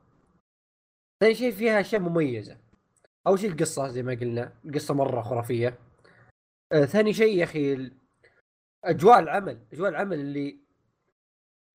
ثاني 1.24 1.36
شيء 1.36 1.52
فيها 1.52 1.80
أشياء 1.80 2.02
مميزة. 2.02 2.58
أول 3.28 3.40
شيء 3.40 3.52
القصة 3.52 3.88
زي 3.88 4.04
ما 4.04 4.14
قلنا 4.14 4.54
القصة 4.66 4.94
مرة 4.94 5.22
خرافية. 5.22 5.80
آه، 6.72 6.86
ثاني 6.86 7.14
شيء 7.14 7.38
يا 7.38 7.44
أخي 7.44 7.92
أجواء 8.86 9.20
العمل 9.20 9.60
أجواء 9.74 9.90
العمل 9.90 10.20
اللي 10.20 10.60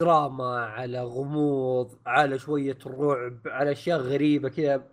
دراما 0.03 0.67
على 0.67 1.03
غموض 1.03 1.99
على 2.07 2.39
شوية 2.39 2.79
رعب 2.87 3.41
على 3.47 3.73
أشياء 3.73 3.99
غريبة 3.99 4.49
كذا. 4.49 4.89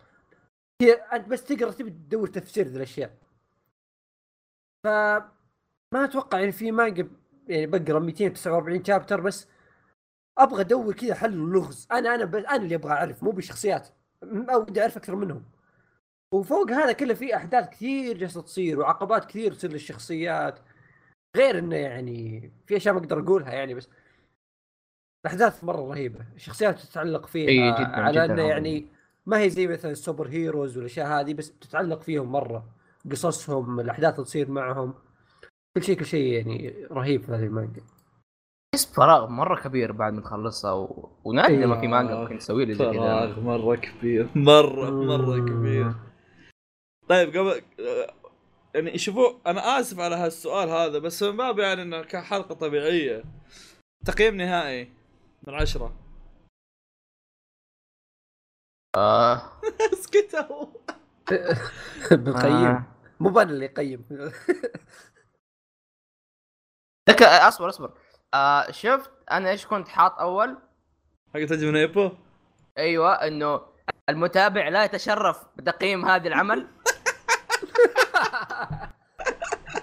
أنت 1.13 1.27
بس 1.27 1.43
تقرأ 1.43 1.71
تبي 1.71 1.89
تدور 1.89 2.27
تفسير 2.27 2.67
ذي 2.67 2.77
الأشياء. 2.77 3.17
ف 4.83 4.87
ما 5.93 6.05
أتوقع 6.05 6.39
يعني 6.39 6.51
في 6.51 6.71
مانجا 6.71 7.09
يعني 7.47 7.67
بقرأ 7.67 7.99
249 7.99 8.83
شابتر 8.83 9.21
بس 9.21 9.47
أبغى 10.37 10.61
أدور 10.61 10.93
كذا 10.93 11.15
حل 11.15 11.33
اللغز. 11.33 11.87
أنا 11.91 12.15
أنا 12.15 12.23
أنا 12.23 12.55
اللي 12.55 12.75
أبغى 12.75 12.91
أعرف 12.91 13.23
مو 13.23 13.31
بالشخصيات 13.31 13.89
م- 14.31 14.49
أو 14.49 14.61
بدي 14.63 14.81
أعرف 14.81 14.97
أكثر 14.97 15.15
منهم. 15.15 15.43
وفوق 16.33 16.71
هذا 16.71 16.91
كله 16.91 17.13
في 17.13 17.35
أحداث 17.35 17.69
كثير 17.69 18.17
جالسة 18.17 18.41
تصير 18.41 18.79
وعقبات 18.79 19.25
كثير 19.25 19.53
تصير 19.53 19.71
للشخصيات. 19.71 20.59
غير 21.37 21.59
إنه 21.59 21.75
يعني 21.75 22.51
في 22.67 22.77
أشياء 22.77 22.93
ما 22.93 22.99
أقدر 22.99 23.19
أقولها 23.19 23.53
يعني 23.53 23.73
بس 23.73 23.89
الاحداث 25.25 25.63
مرة 25.63 25.81
رهيبة. 25.89 26.25
الشخصيات 26.35 26.79
تتعلق 26.79 27.25
فيها 27.25 27.49
إي 27.49 27.71
جداً، 27.71 27.87
على 27.87 28.23
جداً 28.23 28.33
إنه. 28.33 28.43
يعني 28.43 28.85
ما 29.25 29.39
هي 29.39 29.49
زي 29.49 29.67
مثلا 29.67 29.91
السوبر 29.91 30.27
هيروز 30.27 30.77
والأشياء 30.77 31.07
هذه 31.07 31.33
بس 31.33 31.51
تتعلق 31.59 32.01
فيهم 32.01 32.31
مرة. 32.31 32.65
قصصهم 33.11 33.79
الأحداث 33.79 34.13
اللي 34.13 34.25
تصير 34.25 34.51
معهم. 34.51 34.93
كل 35.77 35.83
شيء 35.83 35.97
كل 35.97 36.05
شيء 36.05 36.33
يعني 36.33 36.85
رهيب 36.91 37.23
في 37.23 37.31
هذه 37.31 37.43
المانجا. 37.43 37.81
تحس 38.75 38.93
فراغ 38.95 39.27
مرة 39.29 39.61
كبير 39.61 39.91
بعد 39.91 40.13
ما 40.13 40.21
تخلصها 40.21 40.73
و... 40.73 41.09
ونادر 41.23 41.59
إيه. 41.59 41.65
ما 41.65 41.81
في 41.81 41.87
مانجا 41.87 42.15
ممكن 42.15 42.37
تسوي 42.37 42.65
لي 42.65 42.73
زي 42.75 42.85
كذا. 42.85 42.93
فراغ 42.93 43.39
مرة 43.39 43.75
كبير. 43.75 44.29
مرة 44.35 44.89
مرة 44.89 45.37
كبير. 45.39 45.93
طيب 47.09 47.29
قبل 47.29 47.61
يعني 48.75 48.97
شوفوا 48.97 49.33
أنا 49.47 49.79
آسف 49.79 49.99
على 49.99 50.15
هالسؤال 50.15 50.69
هذا 50.69 50.99
بس 50.99 51.23
من 51.23 51.37
باب 51.37 51.59
يعني 51.59 51.81
إنه 51.81 52.01
كحلقة 52.01 52.55
طبيعية. 52.55 53.23
تقييم 54.05 54.35
نهائي 54.35 54.93
من 55.47 55.53
عشرة. 55.53 55.95
آه. 58.95 59.41
اسكت 59.93 60.35
هو. 60.35 60.67
بقيم. 62.11 62.65
آه. 62.65 62.83
مو 63.19 63.29
أنا 63.29 63.51
اللي 63.51 63.65
يقيم. 63.65 64.05
لك 67.09 67.21
أصبر 67.23 67.69
أصبر. 67.69 68.04
آه 68.35 68.71
شفت 68.71 69.11
أنا 69.31 69.49
إيش 69.49 69.65
كنت 69.65 69.87
حاط 69.87 70.19
أول؟ 70.19 70.57
حق 71.33 71.39
تجي 71.39 71.65
من 71.65 71.75
أيبو؟ 71.75 72.11
أيوه 72.77 73.13
إنه 73.13 73.61
المتابع 74.09 74.67
لا 74.67 74.83
يتشرف 74.83 75.37
بتقييم 75.55 76.05
هذا 76.05 76.27
العمل. 76.27 76.67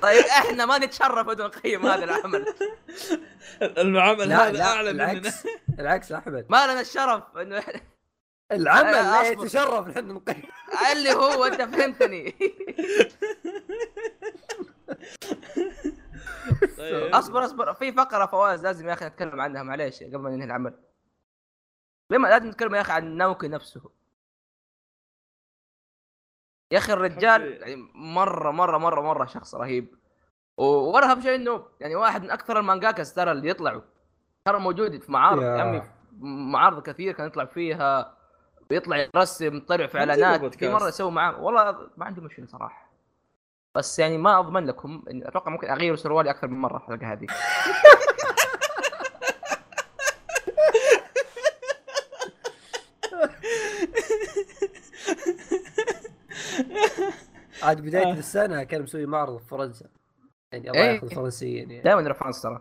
طيب 0.02 0.24
إحنا 0.24 0.66
ما 0.66 0.78
نتشرف 0.78 1.26
بدون 1.26 1.46
نقيم 1.46 1.86
هذا 1.86 2.04
العمل. 2.04 2.46
العمل 3.62 4.32
هذا 4.32 4.52
لا 4.52 4.64
أعلى 4.64 4.92
مننا. 4.92 5.12
العكس. 5.12 5.46
العكس 5.78 6.12
أحمد. 6.12 6.46
ما 6.50 6.66
لنا 6.66 6.80
الشرف 6.80 7.22
إنه 7.36 7.60
إحنا- 7.60 7.80
العمل 8.52 8.92
لا. 8.92 9.22
يتشرف 9.22 9.88
نحن 9.88 10.08
نقيم. 10.08 10.42
اللي 10.92 11.12
هو 11.12 11.44
أنت 11.44 11.62
فهمتني. 11.62 12.34
طيب. 16.78 17.14
اصبر 17.14 17.44
اصبر. 17.44 17.74
في 17.74 17.92
فقرة 17.92 18.26
فواز 18.26 18.62
لازم 18.62 18.88
يا 18.88 18.92
أخي 18.92 19.04
نتكلم 19.06 19.40
عنها 19.40 19.62
معليش 19.62 20.02
قبل 20.02 20.18
ما 20.18 20.30
ننهي 20.30 20.44
العمل. 20.46 20.74
لما 22.10 22.28
لازم 22.28 22.48
نتكلم 22.48 22.74
يا 22.74 22.80
أخي 22.80 22.92
عن 22.92 23.16
ناوكي 23.16 23.48
نفسه. 23.48 23.90
يا 26.72 26.78
أخي 26.78 26.92
الرجال 26.92 27.42
يعني 27.62 27.76
مرة 27.94 28.50
مرة 28.50 28.78
مرة 28.78 29.00
مرة 29.00 29.24
شخص 29.26 29.54
رهيب. 29.54 29.94
و- 30.56 30.64
وارهب 30.64 31.20
شيء 31.20 31.34
إنه 31.34 31.66
يعني 31.80 31.94
واحد 31.96 32.22
من 32.22 32.30
أكثر 32.30 32.58
المانجاكاز 32.58 33.14
ترى 33.14 33.32
اللي 33.32 33.48
يطلعوا. 33.48 33.82
ترى 34.44 34.58
موجود 34.60 34.98
في 35.00 35.12
معارض 35.12 35.42
يا. 35.42 35.60
عمي 35.62 35.82
معارض 36.52 36.82
كثير 36.82 37.12
كان 37.12 37.26
يطلع 37.26 37.44
فيها 37.44 38.16
ويطلع 38.70 38.96
يرسم 38.96 39.60
طلع 39.60 39.86
في 39.86 39.98
إعلانات. 39.98 40.54
في. 40.54 40.68
مرة 40.68 40.88
يسوي 40.88 41.10
معاه 41.10 41.40
والله 41.42 41.90
ما 41.96 42.04
عندي 42.06 42.20
مشكله 42.20 42.46
صراحة. 42.46 42.91
بس 43.74 43.98
يعني 43.98 44.18
ما 44.18 44.38
أضمن 44.38 44.66
لكم 44.66 45.02
أتوقع 45.08 45.50
ممكن 45.52 45.66
أغير 45.68 45.96
سروالي 45.96 46.30
أكثر 46.30 46.48
من 46.48 46.58
مرة 46.58 46.76
الحلقة 46.76 47.12
هذه. 47.12 47.26
عاد 57.62 57.80
بداية 57.80 58.12
آه. 58.12 58.12
السنة 58.18 58.62
كان 58.62 58.82
مسوي 58.82 59.06
معرض 59.06 59.38
في 59.38 59.44
فرنسا. 59.44 59.88
يعني 60.52 60.70
الله 60.70 60.82
إيه. 60.82 60.94
يأخذ 60.94 61.06
الفرنسيين 61.06 61.70
يعني. 61.70 61.82
دائما 61.82 62.02
نروح 62.02 62.18
فرنسا 62.18 62.48
ترى 62.48 62.60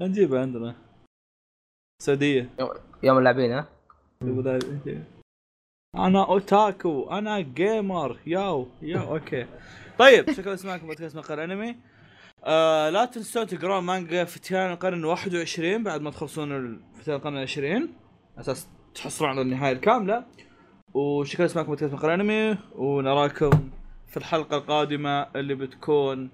نجيبه 0.00 0.40
عندنا. 0.40 0.76
السعوديه 2.00 2.50
يوم 3.02 3.18
اللاعبين 3.18 3.52
ها؟ 3.52 3.68
أنا 5.94 6.24
أوتاكو 6.24 7.10
أنا 7.10 7.40
جيمر 7.40 8.16
ياو 8.26 8.68
ياو 8.82 9.14
okay. 9.14 9.46
طيب 9.98 10.30
شكرا 10.30 10.54
لسماعكم 10.54 10.86
بودكاست 10.86 11.16
مقهى 11.16 11.44
أنمي. 11.44 11.76
آه 12.44 12.90
لا 12.90 13.04
تنسون 13.04 13.46
تقرون 13.46 13.84
مانجا 13.84 14.24
فتيان 14.24 14.72
القرن 14.72 15.04
21 15.04 15.82
بعد 15.82 16.00
ما 16.00 16.10
تخلصون 16.10 16.80
فتيان 16.94 17.16
القرن 17.16 17.36
20 17.36 17.88
أساس 18.38 18.68
تحصلون 18.94 19.30
على 19.30 19.40
النهاية 19.40 19.72
الكاملة. 19.72 20.24
وشكرا 20.94 21.46
لسماعكم 21.46 21.70
بودكاست 21.70 21.94
مقر 21.94 22.14
أنمي. 22.14 22.58
ونراكم 22.74 23.50
في 24.08 24.16
الحلقة 24.16 24.56
القادمة 24.56 25.22
اللي 25.36 25.54
بتكون 25.54 26.30